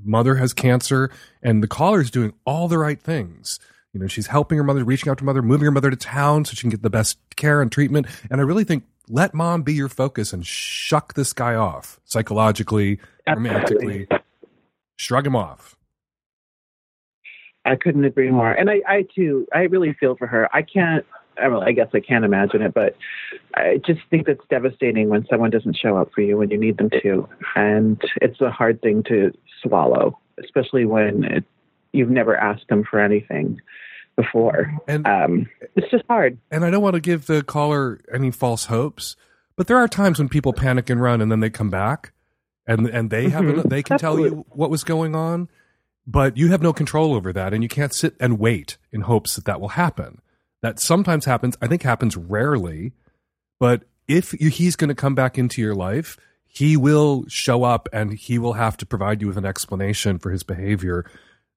[0.04, 1.10] mother has cancer
[1.42, 3.60] and the caller is doing all the right things.
[3.92, 5.96] You know she's helping her mother reaching out to her mother moving her mother to
[5.96, 8.06] town so she can get the best care and treatment.
[8.30, 12.98] And i really think let mom be your focus and shuck this guy off psychologically
[13.28, 14.08] romantically.
[14.96, 15.76] Shrug him off.
[17.64, 18.52] I couldn't agree more.
[18.52, 20.48] And i i too i really feel for her.
[20.54, 21.04] I can't
[21.38, 22.96] I, mean, I guess I can't imagine it, but
[23.54, 26.78] I just think that's devastating when someone doesn't show up for you when you need
[26.78, 31.44] them to, and it's a hard thing to swallow, especially when it,
[31.92, 33.60] you've never asked them for anything
[34.16, 34.72] before.
[34.86, 36.38] And um, it's just hard.
[36.50, 39.16] And I don't want to give the caller any false hopes,
[39.56, 42.12] but there are times when people panic and run, and then they come back,
[42.66, 43.56] and and they mm-hmm.
[43.56, 44.30] have they can Absolutely.
[44.30, 45.48] tell you what was going on,
[46.06, 49.34] but you have no control over that, and you can't sit and wait in hopes
[49.36, 50.20] that that will happen
[50.62, 51.56] that sometimes happens.
[51.60, 52.92] I think happens rarely,
[53.60, 58.12] but if he's going to come back into your life, he will show up and
[58.12, 61.10] he will have to provide you with an explanation for his behavior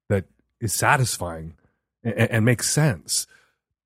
[0.10, 0.26] that
[0.62, 1.56] is satisfying
[2.04, 3.28] and, and makes sense.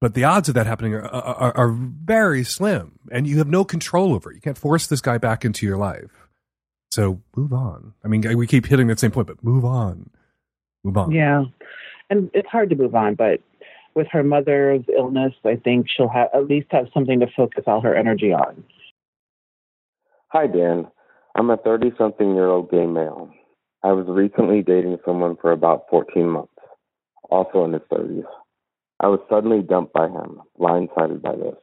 [0.02, 3.66] But the odds of that happening are, are, are very slim, and you have no
[3.66, 4.36] control over it.
[4.36, 6.30] You can't force this guy back into your life.
[6.92, 7.94] So move on.
[8.04, 10.10] I mean, we keep hitting that same point, but move on.
[10.84, 11.12] Move on.
[11.12, 11.44] Yeah.
[12.10, 13.42] And it's hard to move on, but
[14.00, 17.82] with her mother's illness, I think she'll have at least have something to focus all
[17.82, 18.64] her energy on.
[20.30, 20.88] Hi, Dan.
[21.36, 23.30] I'm a 30 something year old gay male.
[23.84, 26.54] I was recently dating someone for about 14 months,
[27.30, 28.24] also in his 30s.
[29.02, 31.60] I was suddenly dumped by him, blindsided by this.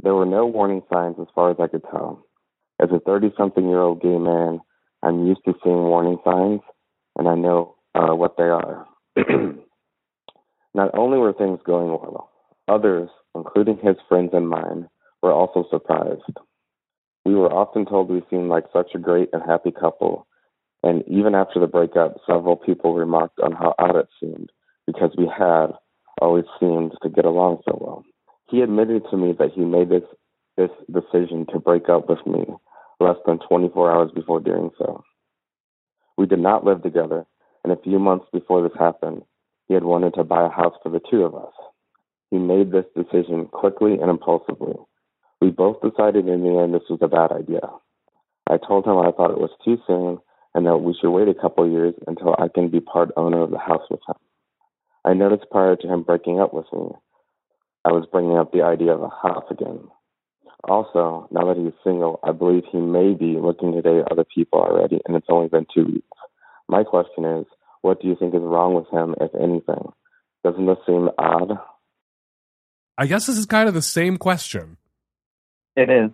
[0.00, 2.24] There were no warning signs as far as I could tell.
[2.80, 4.60] As a 30 something year old gay man,
[5.02, 6.60] I'm used to seeing warning signs,
[7.18, 8.86] and I know uh, what they are.
[10.74, 12.30] Not only were things going well,
[12.68, 14.88] others, including his friends and mine,
[15.22, 16.38] were also surprised.
[17.24, 20.26] We were often told we seemed like such a great and happy couple,
[20.82, 24.50] and even after the breakup, several people remarked on how odd it seemed
[24.86, 25.68] because we had
[26.20, 28.04] always seemed to get along so well.
[28.48, 30.02] He admitted to me that he made this
[30.56, 32.44] this decision to break up with me
[33.00, 35.02] less than 24 hours before doing so.
[36.18, 37.24] We did not live together,
[37.64, 39.22] and a few months before this happened,
[39.72, 41.54] he had wanted to buy a house for the two of us.
[42.30, 44.74] He made this decision quickly and impulsively.
[45.40, 47.62] We both decided in the end this was a bad idea.
[48.50, 50.18] I told him I thought it was too soon
[50.52, 53.50] and that we should wait a couple years until I can be part owner of
[53.50, 54.16] the house with him.
[55.06, 56.90] I noticed prior to him breaking up with me,
[57.86, 59.88] I was bringing up the idea of a house again.
[60.64, 64.60] Also, now that he's single, I believe he may be looking to date other people
[64.60, 66.18] already, and it's only been two weeks.
[66.68, 67.46] My question is,
[67.82, 69.92] what do you think is wrong with him, if anything?
[70.44, 71.58] Doesn't this seem odd?
[72.96, 74.76] I guess this is kind of the same question.
[75.76, 76.10] It is.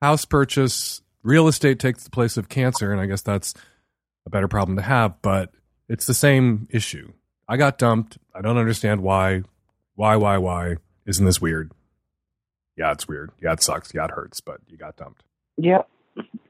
[0.00, 3.54] House purchase, real estate takes the place of cancer, and I guess that's
[4.26, 5.52] a better problem to have, but
[5.88, 7.12] it's the same issue.
[7.48, 8.18] I got dumped.
[8.34, 9.42] I don't understand why.
[9.94, 10.76] Why, why, why?
[11.06, 11.72] Isn't this weird?
[12.76, 13.30] Yeah, it's weird.
[13.40, 13.94] Yeah, it sucks.
[13.94, 15.22] Yeah, it hurts, but you got dumped.
[15.58, 15.88] Yep.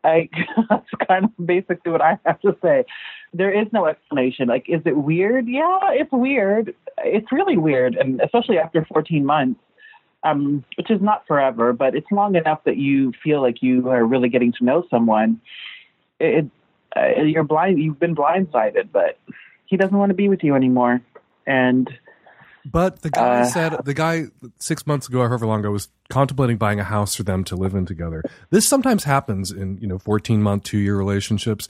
[0.05, 0.29] I
[0.69, 2.85] that's kind of basically what I have to say.
[3.33, 4.49] There is no explanation.
[4.49, 5.49] Like, is it weird?
[5.49, 6.75] Yeah, it's weird.
[6.99, 9.61] It's really weird, and especially after 14 months,
[10.23, 14.05] um, which is not forever, but it's long enough that you feel like you are
[14.05, 15.41] really getting to know someone.
[16.21, 16.47] It,
[16.97, 17.81] uh, you're blind.
[17.81, 19.19] You've been blindsided, but
[19.67, 21.01] he doesn't want to be with you anymore,
[21.47, 21.89] and.
[22.65, 24.27] But the guy Uh, said the guy
[24.59, 27.57] six months ago, or however long ago, was contemplating buying a house for them to
[27.57, 28.23] live in together.
[28.51, 31.69] This sometimes happens in you know fourteen month, two year relationships,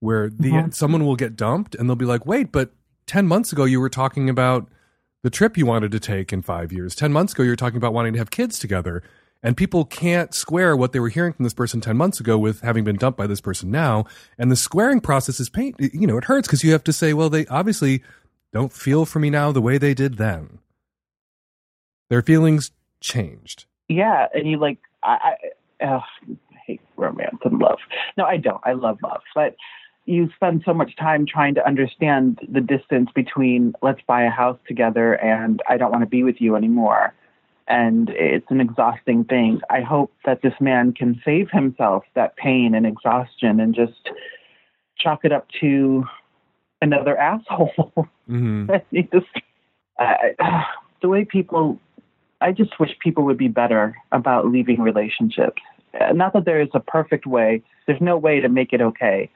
[0.00, 0.74] where the Mhm.
[0.74, 2.72] someone will get dumped and they'll be like, "Wait, but
[3.06, 4.68] ten months ago you were talking about
[5.22, 6.94] the trip you wanted to take in five years.
[6.94, 9.02] Ten months ago you were talking about wanting to have kids together."
[9.42, 12.62] And people can't square what they were hearing from this person 10 months ago with
[12.62, 14.06] having been dumped by this person now.
[14.38, 15.74] And the squaring process is pain.
[15.78, 18.02] You know, it hurts because you have to say, well, they obviously
[18.54, 20.60] don't feel for me now the way they did then.
[22.08, 23.66] Their feelings changed.
[23.88, 25.34] yeah, and you like I,
[25.80, 26.00] I, I
[26.66, 27.78] hate romance and love.
[28.16, 28.60] No, I don't.
[28.64, 29.56] I love love, but
[30.06, 34.58] you spend so much time trying to understand the distance between let's buy a house
[34.68, 37.12] together and I don't want to be with you anymore.
[37.66, 39.62] And it's an exhausting thing.
[39.70, 44.10] I hope that this man can save himself that pain and exhaustion and just
[44.98, 46.04] chalk it up to
[46.84, 48.08] another asshole.
[48.30, 48.70] Mm-hmm.
[49.12, 49.26] just,
[49.98, 50.34] I,
[51.02, 51.80] the way people,
[52.40, 55.62] I just wish people would be better about leaving relationships.
[55.98, 57.62] Uh, Not that there is a perfect way.
[57.86, 59.30] There's no way to make it okay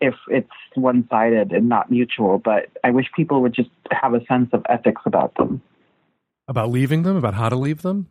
[0.00, 2.38] if it's one-sided and not mutual.
[2.38, 5.60] But I wish people would just have a sense of ethics about them.
[6.48, 8.08] About leaving them, about how to leave them.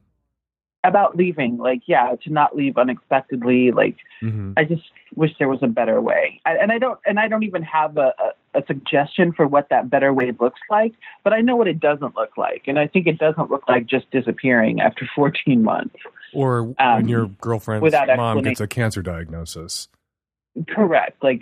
[0.84, 3.72] About leaving, like yeah, to not leave unexpectedly.
[3.72, 4.54] Like Mm-hmm.
[4.58, 4.84] I just
[5.16, 6.42] wish there was a better way.
[6.46, 8.14] I, and I don't, and I don't even have a,
[8.54, 10.94] a, a suggestion for what that better way looks like.
[11.24, 13.86] But I know what it doesn't look like, and I think it doesn't look like
[13.86, 15.96] just disappearing after 14 months.
[16.34, 19.88] Or when your girlfriend's mom gets a cancer diagnosis.
[20.68, 21.24] Correct.
[21.24, 21.42] Like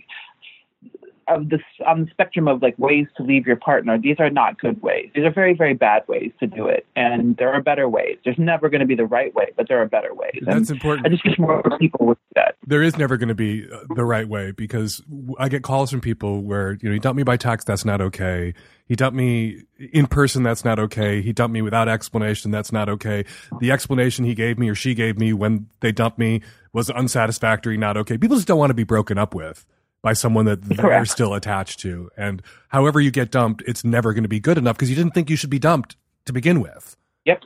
[1.27, 4.59] of this on the spectrum of like ways to leave your partner, these are not
[4.59, 5.09] good ways.
[5.13, 6.85] These are very, very bad ways to do it.
[6.95, 8.17] And there are better ways.
[8.23, 10.39] There's never going to be the right way, but there are better ways.
[10.41, 11.07] That's And important.
[11.07, 12.55] I just wish more people would do that.
[12.65, 15.01] There is never going to be uh, the right way because
[15.39, 18.01] I get calls from people where you know he dumped me by text, that's not
[18.01, 18.53] okay.
[18.85, 21.21] He dumped me in person, that's not okay.
[21.21, 23.25] He dumped me without explanation, that's not okay.
[23.59, 27.77] The explanation he gave me or she gave me when they dumped me was unsatisfactory,
[27.77, 28.17] not okay.
[28.17, 29.65] People just don't want to be broken up with
[30.01, 32.09] by someone that they're still attached to.
[32.17, 35.13] And however you get dumped, it's never going to be good enough because you didn't
[35.13, 35.95] think you should be dumped
[36.25, 36.95] to begin with.
[37.25, 37.43] Yep.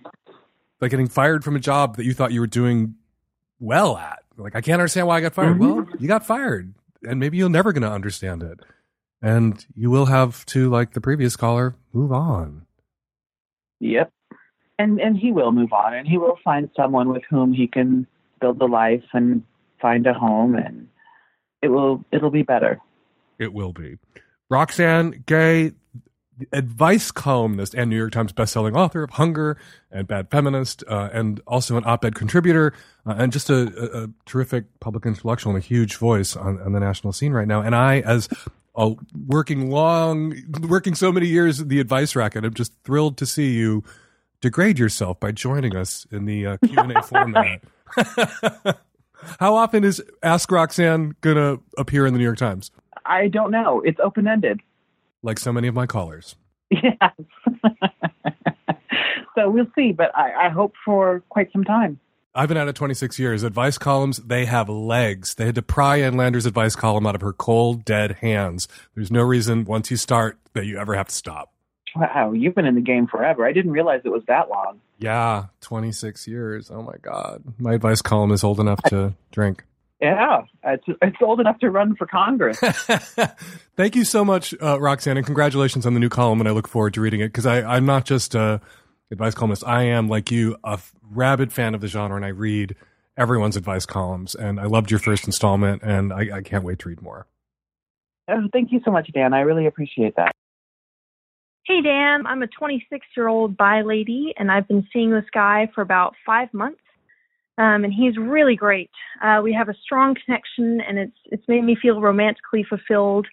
[0.80, 2.96] Like getting fired from a job that you thought you were doing
[3.60, 4.24] well at.
[4.38, 5.58] Like, I can't understand why I got fired.
[5.58, 5.60] Mhm.
[5.60, 6.74] Well, you got fired,
[7.04, 8.60] and maybe you're never going to understand it.
[9.22, 12.66] And you will have to, like the previous caller, move on.
[13.80, 14.12] Yep.
[14.80, 18.08] And and he will move on and he will find someone with whom he can
[18.40, 19.44] build a life and
[19.80, 20.88] find a home and
[21.62, 22.80] it will it'll be better.
[23.40, 23.98] It will be.
[24.50, 25.72] Roxane Gay,
[26.52, 29.58] advice columnist and New York Times bestselling author of Hunger
[29.92, 32.74] and Bad Feminist, uh, and also an op ed contributor,
[33.06, 36.74] uh, and just a, a, a terrific public intellectual and a huge voice on, on
[36.74, 37.62] the national scene right now.
[37.62, 38.28] And I, as
[38.76, 38.96] a
[39.28, 40.36] working long,
[40.68, 43.84] working so many years in the advice racket, I'm just thrilled to see you
[44.42, 47.62] degrade yourself by joining us in the uh, Q&A format.
[49.40, 52.72] How often is Ask Roxane going to appear in the New York Times?
[53.06, 53.82] I don't know.
[53.82, 54.62] It's open ended.
[55.24, 56.36] Like so many of my callers.
[56.72, 57.12] Yes.
[59.36, 62.00] so we'll see, but I, I hope for quite some time.
[62.34, 63.44] I've been at it 26 years.
[63.44, 65.36] Advice columns, they have legs.
[65.36, 68.70] They had to pry Ann Landers' advice column out of her cold, dead hands.
[68.96, 71.51] There's no reason once you start that you ever have to stop.
[71.96, 73.46] Wow, you've been in the game forever.
[73.46, 74.80] I didn't realize it was that long.
[74.98, 76.72] Yeah, 26 years.
[76.72, 77.44] Oh my God.
[77.60, 79.64] My advice column is old enough to drink.
[80.00, 82.58] Yeah, it's it's old enough to run for Congress.
[83.76, 86.40] Thank you so much, uh, Roxane, and congratulations on the new column.
[86.40, 88.62] And I look forward to reading it because I'm not just a
[89.12, 89.64] advice columnist.
[89.68, 92.76] I am, like you, a f- rabid fan of the genre, and I read
[93.16, 94.34] everyone's advice columns.
[94.34, 97.28] And I loved your first installment, and I, I can't wait to read more.
[98.28, 99.36] Oh, thank you so much, Dan.
[99.36, 100.32] I really appreciate that.
[101.72, 102.26] Hey, Dan.
[102.28, 106.16] I'm a 26 year old bi lady, and I've been seeing this guy for about
[106.26, 106.82] five months.
[107.58, 108.90] Um, and he's really great.
[109.24, 113.26] Uh, we have a strong connection, and it's it's made me feel romantically fulfilled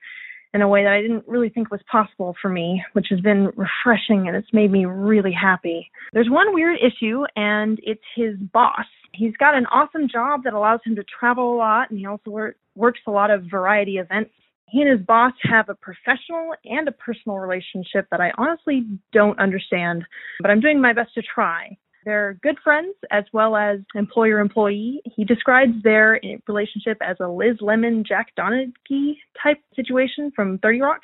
[0.54, 3.50] in a way that I didn't really think was possible for me, which has been
[3.56, 5.90] refreshing and it's made me really happy.
[6.12, 8.86] There's one weird issue, and it's his boss.
[9.12, 12.30] He's got an awesome job that allows him to travel a lot, and he also
[12.30, 14.30] wor- works a lot of variety events.
[14.70, 19.38] He and his boss have a professional and a personal relationship that I honestly don't
[19.38, 20.04] understand,
[20.40, 21.76] but I'm doing my best to try.
[22.04, 25.02] They're good friends as well as employer employee.
[25.04, 31.00] He describes their relationship as a Liz Lemon, Jack Donaghy type situation from 30 Rock,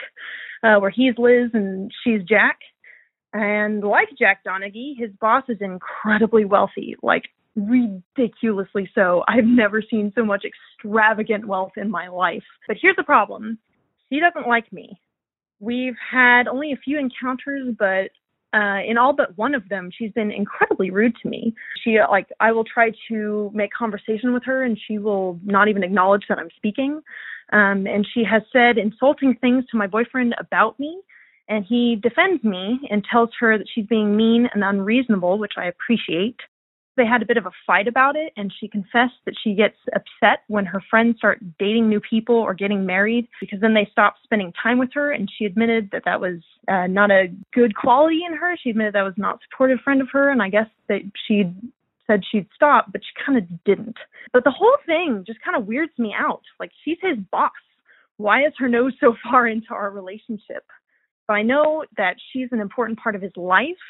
[0.62, 2.58] uh, where he's Liz and she's Jack.
[3.32, 7.24] And like Jack Donaghy, his boss is incredibly wealthy, like
[7.56, 9.24] ridiculously so.
[9.28, 12.42] I've never seen so much extravagant wealth in my life.
[12.66, 13.58] But here's the problem
[14.10, 14.98] he doesn't like me.
[15.60, 18.10] We've had only a few encounters, but
[18.54, 21.54] uh, in all but one of them, she's been incredibly rude to me.
[21.82, 25.68] She uh, like I will try to make conversation with her, and she will not
[25.68, 27.00] even acknowledge that I'm speaking.
[27.52, 31.00] Um, and she has said insulting things to my boyfriend about me,
[31.48, 35.66] and he defends me and tells her that she's being mean and unreasonable, which I
[35.66, 36.40] appreciate.
[36.96, 39.76] They had a bit of a fight about it, and she confessed that she gets
[39.94, 44.14] upset when her friends start dating new people or getting married because then they stop
[44.22, 45.10] spending time with her.
[45.10, 48.56] And she admitted that that was uh, not a good quality in her.
[48.62, 51.52] She admitted that was not a supportive friend of her, and I guess that she
[52.06, 53.96] said she'd stop, but she kind of didn't.
[54.32, 56.42] But the whole thing just kind of weirds me out.
[56.60, 57.50] Like she's his boss.
[58.16, 60.64] Why is her nose so far into our relationship?
[61.26, 63.82] But I know that she's an important part of his life.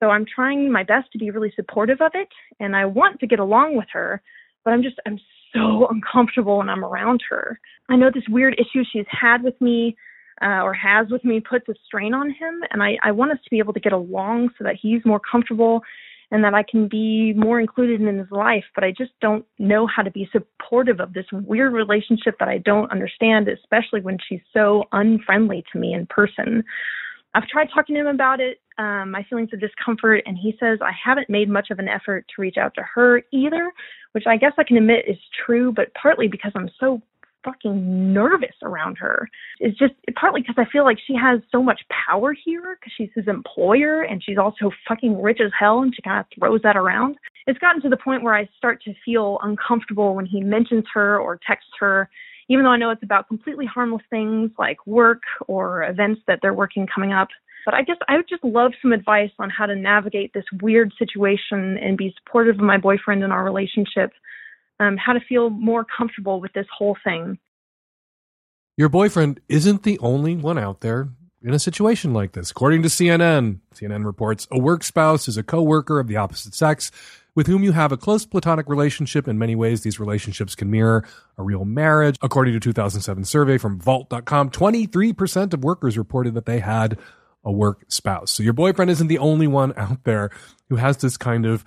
[0.00, 2.28] So I'm trying my best to be really supportive of it
[2.60, 4.22] and I want to get along with her,
[4.64, 5.18] but I'm just I'm
[5.54, 7.58] so uncomfortable when I'm around her.
[7.88, 9.96] I know this weird issue she's had with me
[10.42, 13.38] uh, or has with me puts a strain on him and I, I want us
[13.44, 15.82] to be able to get along so that he's more comfortable
[16.30, 19.86] and that I can be more included in his life, but I just don't know
[19.86, 24.40] how to be supportive of this weird relationship that I don't understand, especially when she's
[24.52, 26.64] so unfriendly to me in person.
[27.34, 30.78] I've tried talking to him about it, um, my feelings of discomfort, and he says
[30.82, 33.72] I haven't made much of an effort to reach out to her either,
[34.12, 37.02] which I guess I can admit is true, but partly because I'm so
[37.46, 39.28] fucking nervous around her.
[39.60, 43.10] It's just partly because I feel like she has so much power here because she's
[43.14, 46.76] his employer and she's also fucking rich as hell and she kind of throws that
[46.76, 47.16] around.
[47.46, 51.18] It's gotten to the point where I start to feel uncomfortable when he mentions her
[51.18, 52.10] or texts her
[52.48, 56.54] even though I know it's about completely harmless things like work or events that they're
[56.54, 57.28] working coming up.
[57.64, 60.92] But I guess I would just love some advice on how to navigate this weird
[60.98, 64.12] situation and be supportive of my boyfriend and our relationship,
[64.78, 67.38] um, how to feel more comfortable with this whole thing.
[68.76, 71.08] Your boyfriend isn't the only one out there
[71.42, 72.50] in a situation like this.
[72.50, 76.90] According to CNN, CNN reports a work spouse is a coworker of the opposite sex
[77.34, 79.28] with whom you have a close platonic relationship.
[79.28, 81.06] In many ways, these relationships can mirror
[81.36, 82.16] a real marriage.
[82.22, 86.98] According to a 2007 survey from Vault.com, 23% of workers reported that they had
[87.44, 88.32] a work spouse.
[88.32, 90.30] So your boyfriend isn't the only one out there
[90.68, 91.64] who has this kind of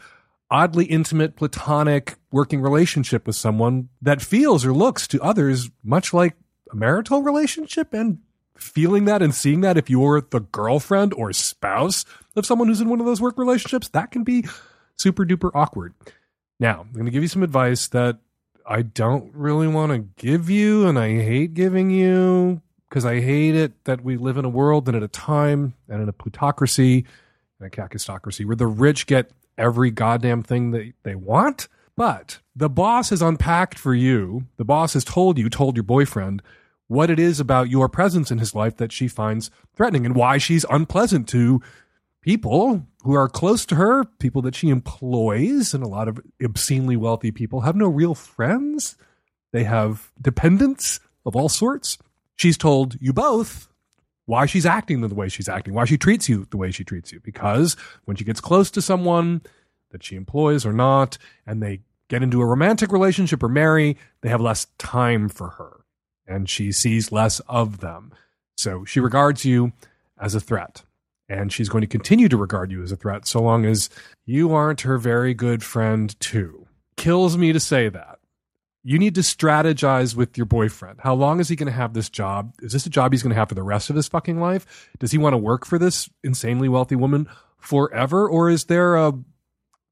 [0.52, 6.36] oddly intimate, platonic working relationship with someone that feels or looks to others much like
[6.72, 8.18] a marital relationship and
[8.60, 12.06] feeling that and seeing that if you're the girlfriend or spouse
[12.36, 14.46] of someone who's in one of those work relationships, that can be
[14.98, 15.94] super duper awkward.
[16.60, 18.18] Now, I'm going to give you some advice that
[18.66, 23.56] I don't really want to give you and I hate giving you because I hate
[23.56, 27.06] it that we live in a world and at a time and in a plutocracy
[27.60, 31.68] and a kakistocracy where the rich get every goddamn thing that they want.
[31.96, 36.42] But the boss has unpacked for you, the boss has told you, told your boyfriend,
[36.90, 40.40] what it is about your presence in his life that she finds threatening and why
[40.40, 41.62] she's unpleasant to
[42.22, 46.98] people who are close to her, people that she employs, and a lot of obscenely
[46.98, 48.98] wealthy people have no real friends.
[49.54, 52.00] They have dependents of all sorts.
[52.36, 53.70] She's told you both
[54.26, 57.12] why she's acting the way she's acting, why she treats you the way she treats
[57.12, 57.20] you.
[57.20, 57.76] Because
[58.06, 59.42] when she gets close to someone
[59.92, 64.30] that she employs or not, and they get into a romantic relationship or marry, they
[64.30, 65.79] have less time for her
[66.30, 68.14] and she sees less of them.
[68.58, 69.74] So she regards you
[70.20, 70.84] as a threat.
[71.28, 73.90] And she's going to continue to regard you as a threat so long as
[74.26, 76.68] you aren't her very good friend, too.
[76.96, 78.20] Kills me to say that
[78.84, 81.00] you need to strategize with your boyfriend.
[81.02, 82.54] How long is he going to have this job?
[82.62, 84.90] Is this a job he's going to have for the rest of his fucking life?
[85.00, 87.28] Does he want to work for this insanely wealthy woman
[87.58, 88.28] forever?
[88.28, 89.14] Or is there a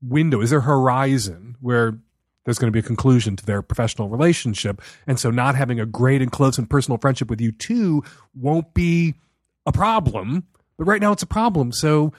[0.01, 0.41] window?
[0.41, 1.99] Is there a horizon where
[2.47, 4.81] there's going to be a conclusion to their professional relationship?
[5.05, 8.73] And so not having a great and close and personal friendship with you too won't
[8.73, 9.15] be
[9.65, 10.45] a problem.
[10.77, 11.73] But right now it's a problem.
[11.73, 12.13] So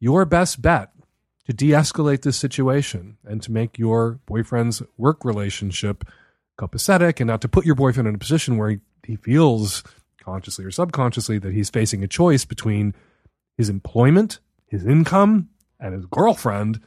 [0.00, 0.92] your best bet
[1.46, 6.04] to de escalate this situation and to make your boyfriend's work relationship
[6.58, 9.84] copacetic and not to put your boyfriend in a position where he, he feels
[10.24, 12.94] consciously or subconsciously that he's facing a choice between
[13.58, 16.80] his employment, his income, and his girlfriend.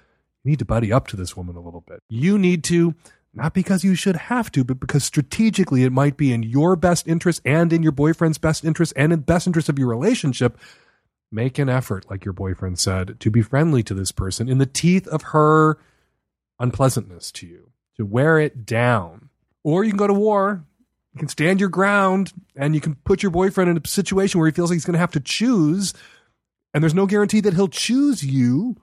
[0.44, 2.00] You need to buddy up to this woman a little bit.
[2.10, 2.96] You need to,
[3.34, 7.08] not because you should have to, but because strategically it might be in your best
[7.08, 10.58] interest and in your boyfriend's best interest and in the best interest of your relationship
[11.32, 14.66] make an effort, like your boyfriend said, to be friendly to this person in the
[14.66, 15.78] teeth of her
[16.60, 19.30] unpleasantness to you, to wear it down.
[19.64, 20.66] Or you can go to war.
[21.14, 24.48] You can stand your ground and you can put your boyfriend in a situation where
[24.48, 25.94] he feels like he's going to have to choose.
[26.74, 28.78] And there's no guarantee that he'll choose you.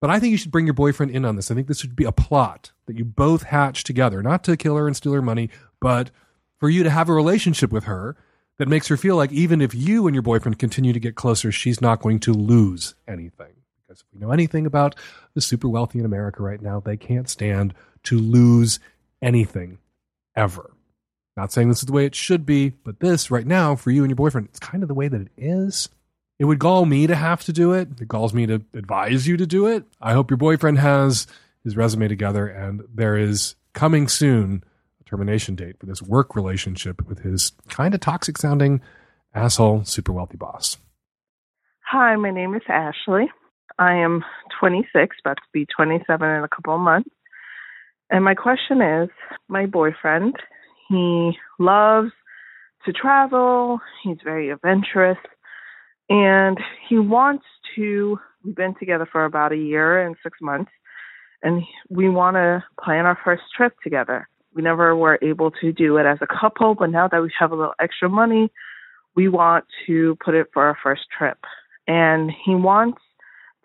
[0.00, 1.50] But I think you should bring your boyfriend in on this.
[1.50, 4.76] I think this should be a plot that you both hatch together, not to kill
[4.76, 5.50] her and steal her money,
[5.80, 6.10] but
[6.58, 8.16] for you to have a relationship with her
[8.58, 11.52] that makes her feel like even if you and your boyfriend continue to get closer,
[11.52, 13.54] she's not going to lose anything.
[13.86, 14.96] Because if we know anything about
[15.34, 17.74] the super wealthy in America right now, they can't stand
[18.04, 18.78] to lose
[19.22, 19.78] anything
[20.34, 20.72] ever.
[21.36, 24.02] Not saying this is the way it should be, but this right now for you
[24.02, 25.88] and your boyfriend, it's kind of the way that it is.
[26.38, 27.88] It would gall me to have to do it.
[28.00, 29.84] It galls me to advise you to do it.
[30.00, 31.26] I hope your boyfriend has
[31.64, 34.62] his resume together and there is coming soon
[35.00, 38.80] a termination date for this work relationship with his kind of toxic sounding
[39.34, 40.76] asshole super wealthy boss.
[41.90, 43.30] Hi, my name is Ashley.
[43.78, 44.24] I am
[44.58, 47.10] 26, about to be 27 in a couple of months.
[48.10, 49.08] And my question is
[49.48, 50.36] my boyfriend,
[50.88, 52.12] he loves
[52.84, 55.18] to travel, he's very adventurous,
[56.08, 56.58] and
[56.88, 58.18] he wants to.
[58.44, 60.70] We've been together for about a year and six months,
[61.42, 64.28] and we want to plan our first trip together.
[64.54, 67.52] We never were able to do it as a couple, but now that we have
[67.52, 68.50] a little extra money,
[69.14, 71.38] we want to put it for our first trip.
[71.86, 73.00] And he wants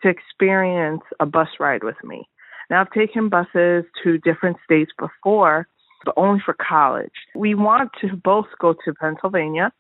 [0.03, 2.27] to experience a bus ride with me.
[2.69, 5.67] Now, I've taken buses to different states before,
[6.03, 7.11] but only for college.
[7.35, 9.71] We want to both go to Pennsylvania,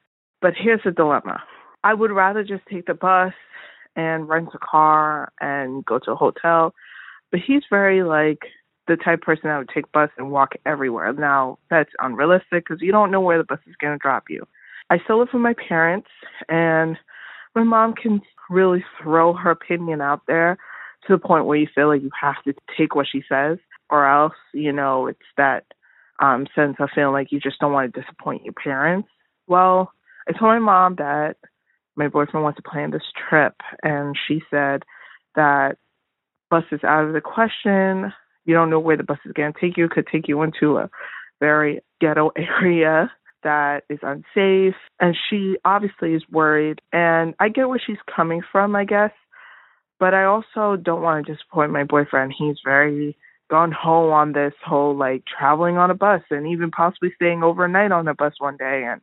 [0.41, 1.41] but here's the dilemma.
[1.83, 3.33] I would rather just take the bus
[3.95, 6.73] and rent a car and go to a hotel,
[7.31, 8.39] but he's very like,
[8.87, 11.13] the type person that would take bus and walk everywhere.
[11.13, 14.45] Now that's unrealistic because you don't know where the bus is going to drop you.
[14.89, 16.09] I still live with my parents,
[16.49, 16.97] and
[17.55, 20.57] my mom can really throw her opinion out there
[21.07, 23.59] to the point where you feel like you have to take what she says,
[23.89, 25.63] or else you know it's that
[26.19, 29.07] um sense of feeling like you just don't want to disappoint your parents.
[29.47, 29.93] Well,
[30.27, 31.37] I told my mom that
[31.95, 34.83] my boyfriend wants to plan this trip, and she said
[35.35, 35.77] that
[36.49, 38.13] bus is out of the question.
[38.45, 39.85] You don't know where the bus is going to take you.
[39.85, 40.89] It could take you into a
[41.39, 43.11] very ghetto area
[43.43, 44.75] that is unsafe.
[44.99, 46.81] And she obviously is worried.
[46.91, 49.11] And I get where she's coming from, I guess.
[49.99, 52.33] But I also don't want to disappoint my boyfriend.
[52.37, 53.17] He's very
[53.49, 57.91] gone home on this whole like traveling on a bus and even possibly staying overnight
[57.91, 59.01] on a bus one day and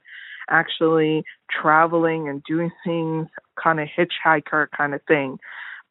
[0.51, 3.29] actually traveling and doing things
[3.62, 5.39] kind of hitchhiker kind of thing.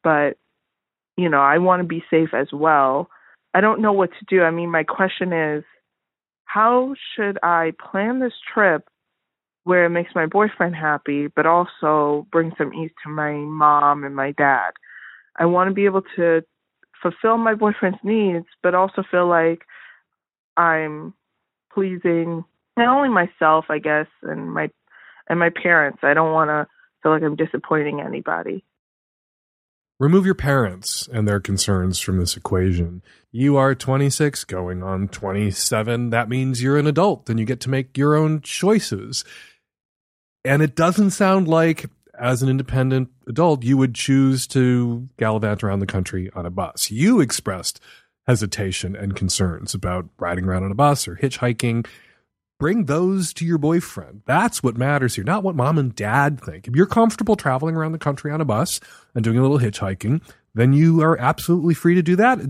[0.02, 0.36] But
[1.16, 3.08] you know, I want to be safe as well.
[3.54, 4.42] I don't know what to do.
[4.42, 5.64] I mean, my question is
[6.44, 8.88] how should I plan this trip
[9.64, 14.14] where it makes my boyfriend happy, but also bring some ease to my mom and
[14.14, 14.70] my dad?
[15.36, 16.42] I want to be able to
[17.02, 19.62] fulfill my boyfriend's needs, but also feel like
[20.56, 21.14] I'm
[21.72, 22.44] pleasing
[22.78, 24.70] not only myself, I guess, and my
[25.28, 25.98] and my parents.
[26.02, 26.66] I don't want to
[27.02, 28.64] feel like I'm disappointing anybody.
[30.00, 33.02] Remove your parents and their concerns from this equation.
[33.32, 36.10] You are 26, going on 27.
[36.10, 39.24] That means you're an adult and you get to make your own choices.
[40.44, 41.86] And it doesn't sound like,
[42.18, 46.92] as an independent adult, you would choose to gallivant around the country on a bus.
[46.92, 47.80] You expressed
[48.28, 51.86] hesitation and concerns about riding around on a bus or hitchhiking
[52.58, 54.22] bring those to your boyfriend.
[54.26, 56.66] That's what matters here, not what mom and dad think.
[56.66, 58.80] If you're comfortable traveling around the country on a bus
[59.14, 60.22] and doing a little hitchhiking,
[60.54, 62.40] then you are absolutely free to do that.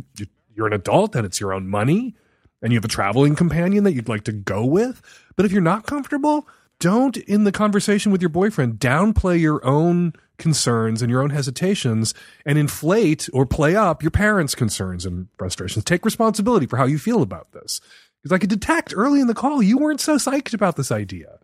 [0.54, 2.14] You're an adult and it's your own money
[2.62, 5.02] and you have a traveling companion that you'd like to go with.
[5.36, 6.48] But if you're not comfortable,
[6.80, 12.14] don't in the conversation with your boyfriend downplay your own concerns and your own hesitations
[12.46, 15.84] and inflate or play up your parents' concerns and frustrations.
[15.84, 17.80] Take responsibility for how you feel about this.
[18.28, 21.38] Because I could detect early in the call you weren't so psyched about this idea.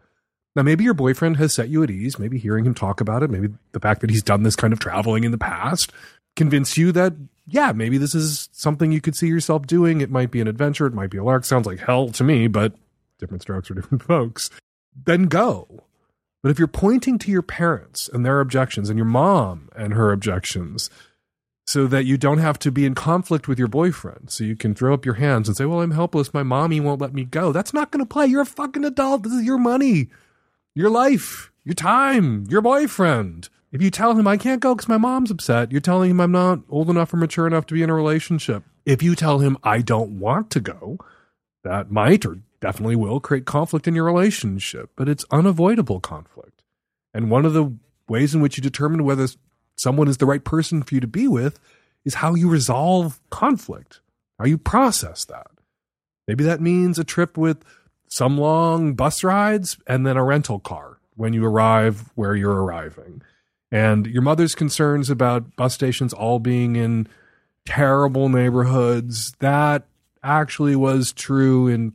[0.55, 2.19] Now, maybe your boyfriend has set you at ease.
[2.19, 4.81] Maybe hearing him talk about it, maybe the fact that he's done this kind of
[4.81, 5.93] traveling in the past
[6.36, 7.15] convince you that,
[7.47, 10.02] yeah, maybe this is something you could see yourself doing.
[10.02, 10.85] It might be an adventure.
[10.85, 11.47] It might be a lark.
[11.47, 12.74] Sounds like hell to me, but
[13.19, 14.51] different strokes for different folks.
[14.94, 15.85] Then go.
[16.43, 20.12] But if you're pointing to your parents and their objections and your mom and her
[20.12, 20.90] objections,
[21.66, 24.31] so that you don't have to be in conflict with your boyfriend.
[24.31, 26.35] So you can throw up your hands and say, Well, I'm helpless.
[26.35, 27.53] My mommy won't let me go.
[27.53, 28.27] That's not going to play.
[28.27, 29.23] You're a fucking adult.
[29.23, 30.09] This is your money,
[30.74, 33.49] your life, your time, your boyfriend.
[33.73, 36.31] If you tell him I can't go because my mom's upset, you're telling him I'm
[36.31, 38.62] not old enough or mature enough to be in a relationship.
[38.86, 40.99] If you tell him I don't want to go,
[41.65, 46.62] that might or definitely will create conflict in your relationship, but it's unavoidable conflict.
[47.12, 47.74] And one of the
[48.09, 49.27] ways in which you determine whether
[49.76, 51.59] someone is the right person for you to be with
[52.05, 54.01] is how you resolve conflict,
[54.38, 55.48] how you process that.
[56.26, 57.64] Maybe that means a trip with
[58.09, 63.22] some long bus rides and then a rental car when you arrive where you're arriving.
[63.70, 67.09] And your mother's concerns about bus stations all being in
[67.66, 69.86] terrible neighborhoods, that
[70.22, 71.94] actually was true in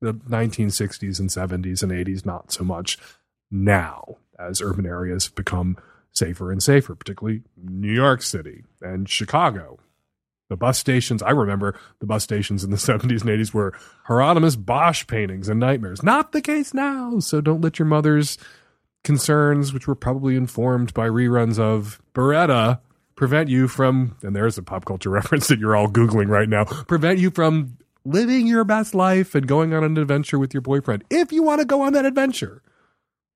[0.00, 2.96] the 1960s and 70s and 80s, not so much
[3.50, 5.76] now as urban areas have become
[6.18, 9.78] safer and safer, particularly New York City and Chicago.
[10.48, 13.74] The bus stations, I remember the bus stations in the 70s and 80s were
[14.04, 16.02] Hieronymus Bosch paintings and nightmares.
[16.02, 17.18] Not the case now.
[17.20, 18.38] So don't let your mother's
[19.04, 22.80] concerns, which were probably informed by reruns of Baretta,
[23.14, 26.64] prevent you from, and there's a pop culture reference that you're all Googling right now,
[26.64, 31.04] prevent you from living your best life and going on an adventure with your boyfriend.
[31.10, 32.62] If you want to go on that adventure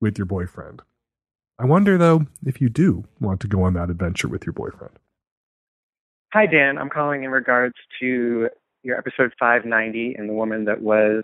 [0.00, 0.82] with your boyfriend.
[1.62, 4.98] I wonder, though, if you do want to go on that adventure with your boyfriend.
[6.32, 6.76] Hi, Dan.
[6.76, 8.48] I'm calling in regards to
[8.82, 11.22] your episode 590 and the woman that was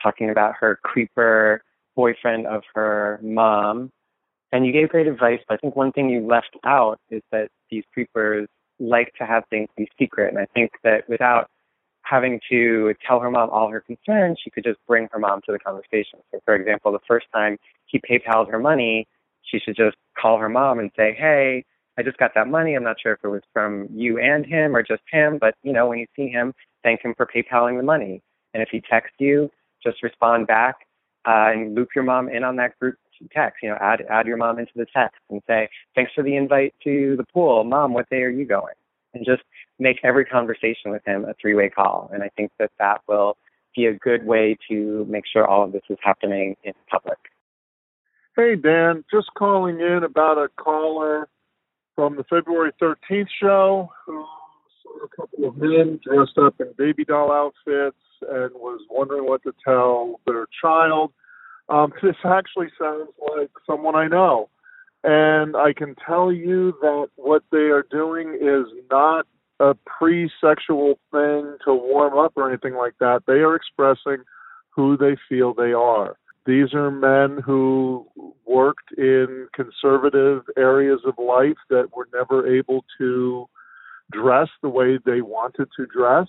[0.00, 1.64] talking about her creeper
[1.96, 3.90] boyfriend of her mom.
[4.52, 7.48] And you gave great advice, but I think one thing you left out is that
[7.68, 8.46] these creepers
[8.78, 10.28] like to have things be secret.
[10.28, 11.50] And I think that without
[12.02, 15.50] having to tell her mom all her concerns, she could just bring her mom to
[15.50, 16.20] the conversation.
[16.30, 19.08] So, for example, the first time he PayPal'd her money,
[19.52, 21.64] she should just call her mom and say, "Hey,
[21.98, 22.74] I just got that money.
[22.74, 25.72] I'm not sure if it was from you and him or just him, but you
[25.72, 28.22] know, when you see him, thank him for PayPaling the money.
[28.54, 29.50] And if he texts you,
[29.84, 30.76] just respond back
[31.26, 32.96] uh, and loop your mom in on that group
[33.32, 33.58] text.
[33.62, 36.74] You know, add add your mom into the text and say, "Thanks for the invite
[36.84, 37.92] to the pool, mom.
[37.92, 38.74] What day are you going?"
[39.14, 39.42] And just
[39.78, 42.10] make every conversation with him a three-way call.
[42.14, 43.36] And I think that that will
[43.76, 47.18] be a good way to make sure all of this is happening in public.
[48.34, 51.28] Hey, Dan, just calling in about a caller
[51.94, 54.24] from the February 13th show who
[54.82, 59.42] saw a couple of men dressed up in baby doll outfits and was wondering what
[59.42, 61.12] to tell their child.
[61.68, 64.48] Um, this actually sounds like someone I know.
[65.04, 69.26] And I can tell you that what they are doing is not
[69.60, 73.24] a pre sexual thing to warm up or anything like that.
[73.26, 74.24] They are expressing
[74.70, 76.16] who they feel they are.
[76.44, 78.06] These are men who
[78.46, 83.48] worked in conservative areas of life that were never able to
[84.10, 86.28] dress the way they wanted to dress.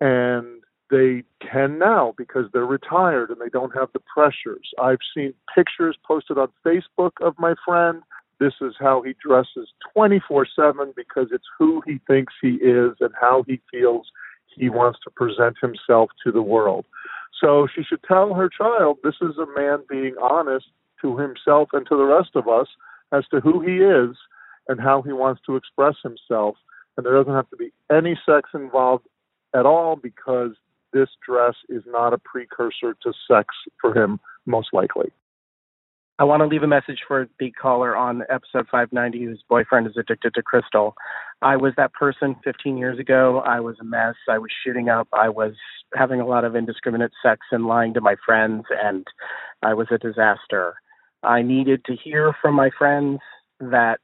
[0.00, 4.68] And they can now because they're retired and they don't have the pressures.
[4.80, 8.02] I've seen pictures posted on Facebook of my friend
[8.38, 13.12] this is how he dresses 24 7 because it's who he thinks he is and
[13.18, 14.06] how he feels
[14.54, 16.84] he wants to present himself to the world.
[17.40, 20.66] So she should tell her child this is a man being honest
[21.02, 22.68] to himself and to the rest of us
[23.12, 24.16] as to who he is
[24.68, 26.56] and how he wants to express himself.
[26.96, 29.06] And there doesn't have to be any sex involved
[29.54, 30.52] at all because
[30.92, 35.12] this dress is not a precursor to sex for him, most likely.
[36.18, 39.98] I want to leave a message for the caller on episode 590 whose boyfriend is
[39.98, 40.94] addicted to crystal.
[41.42, 43.42] I was that person 15 years ago.
[43.44, 44.14] I was a mess.
[44.26, 45.08] I was shooting up.
[45.12, 45.52] I was
[45.94, 49.06] having a lot of indiscriminate sex and lying to my friends, and
[49.62, 50.76] I was a disaster.
[51.22, 53.20] I needed to hear from my friends
[53.60, 54.00] that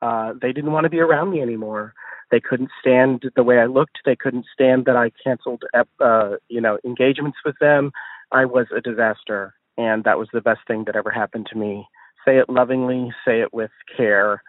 [0.00, 1.92] uh, they didn't want to be around me anymore.
[2.30, 3.98] They couldn't stand the way I looked.
[4.06, 7.92] They couldn't stand that I canceled, uh, you know, engagements with them.
[8.32, 11.86] I was a disaster, and that was the best thing that ever happened to me.
[12.26, 14.42] Say it lovingly, say it with care,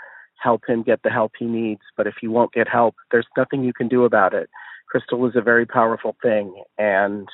[0.43, 1.81] help him get the help he needs.
[1.95, 4.49] But if you won't get help, there's nothing you can do about it.
[4.89, 7.29] Crystal is a very powerful thing, and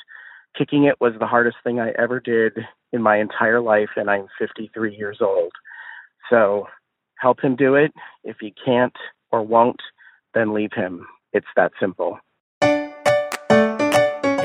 [0.55, 2.53] kicking it was the hardest thing I ever did
[2.93, 5.51] in my entire life, and I'm 53 years old.
[6.29, 6.67] So
[7.19, 7.91] help him do it.
[8.23, 8.95] If he can't
[9.31, 9.81] or won't,
[10.35, 11.07] then leave him.
[11.33, 12.19] It's that simple.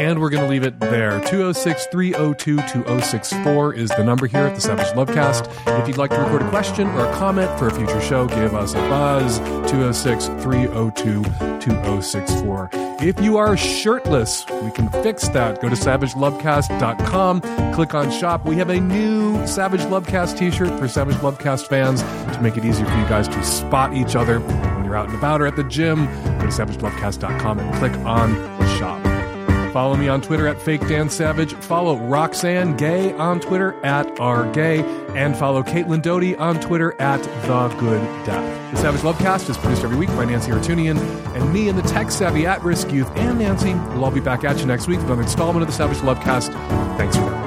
[0.02, 1.20] And we're going to leave it there.
[1.20, 5.48] 206 302 2064 is the number here at the Savage Lovecast.
[5.80, 8.52] If you'd like to record a question or a comment for a future show, give
[8.52, 9.38] us a buzz.
[9.70, 11.22] 206 302
[11.60, 12.70] 2064.
[13.00, 15.62] If you are shirtless, we can fix that.
[15.62, 17.40] Go to savagelovecast.com,
[17.72, 18.44] click on shop.
[18.44, 22.64] We have a new Savage Lovecast t shirt for Savage Lovecast fans to make it
[22.64, 25.54] easier for you guys to spot each other when you're out and about or at
[25.54, 26.06] the gym.
[26.06, 28.34] Go to savagelovecast.com and click on
[28.80, 29.11] shop.
[29.72, 31.54] Follow me on Twitter at Fake Dan Savage.
[31.54, 35.16] Follow Roxane Gay on Twitter at RGay.
[35.16, 38.72] And follow Caitlin Doughty on Twitter at The Good Death.
[38.72, 40.98] The Savage Lovecast is produced every week by Nancy Artunian
[41.34, 43.74] and me and the tech savvy at risk youth and Nancy.
[43.74, 46.52] We'll all be back at you next week with another installment of the Savage Lovecast.
[46.96, 47.41] Thanks for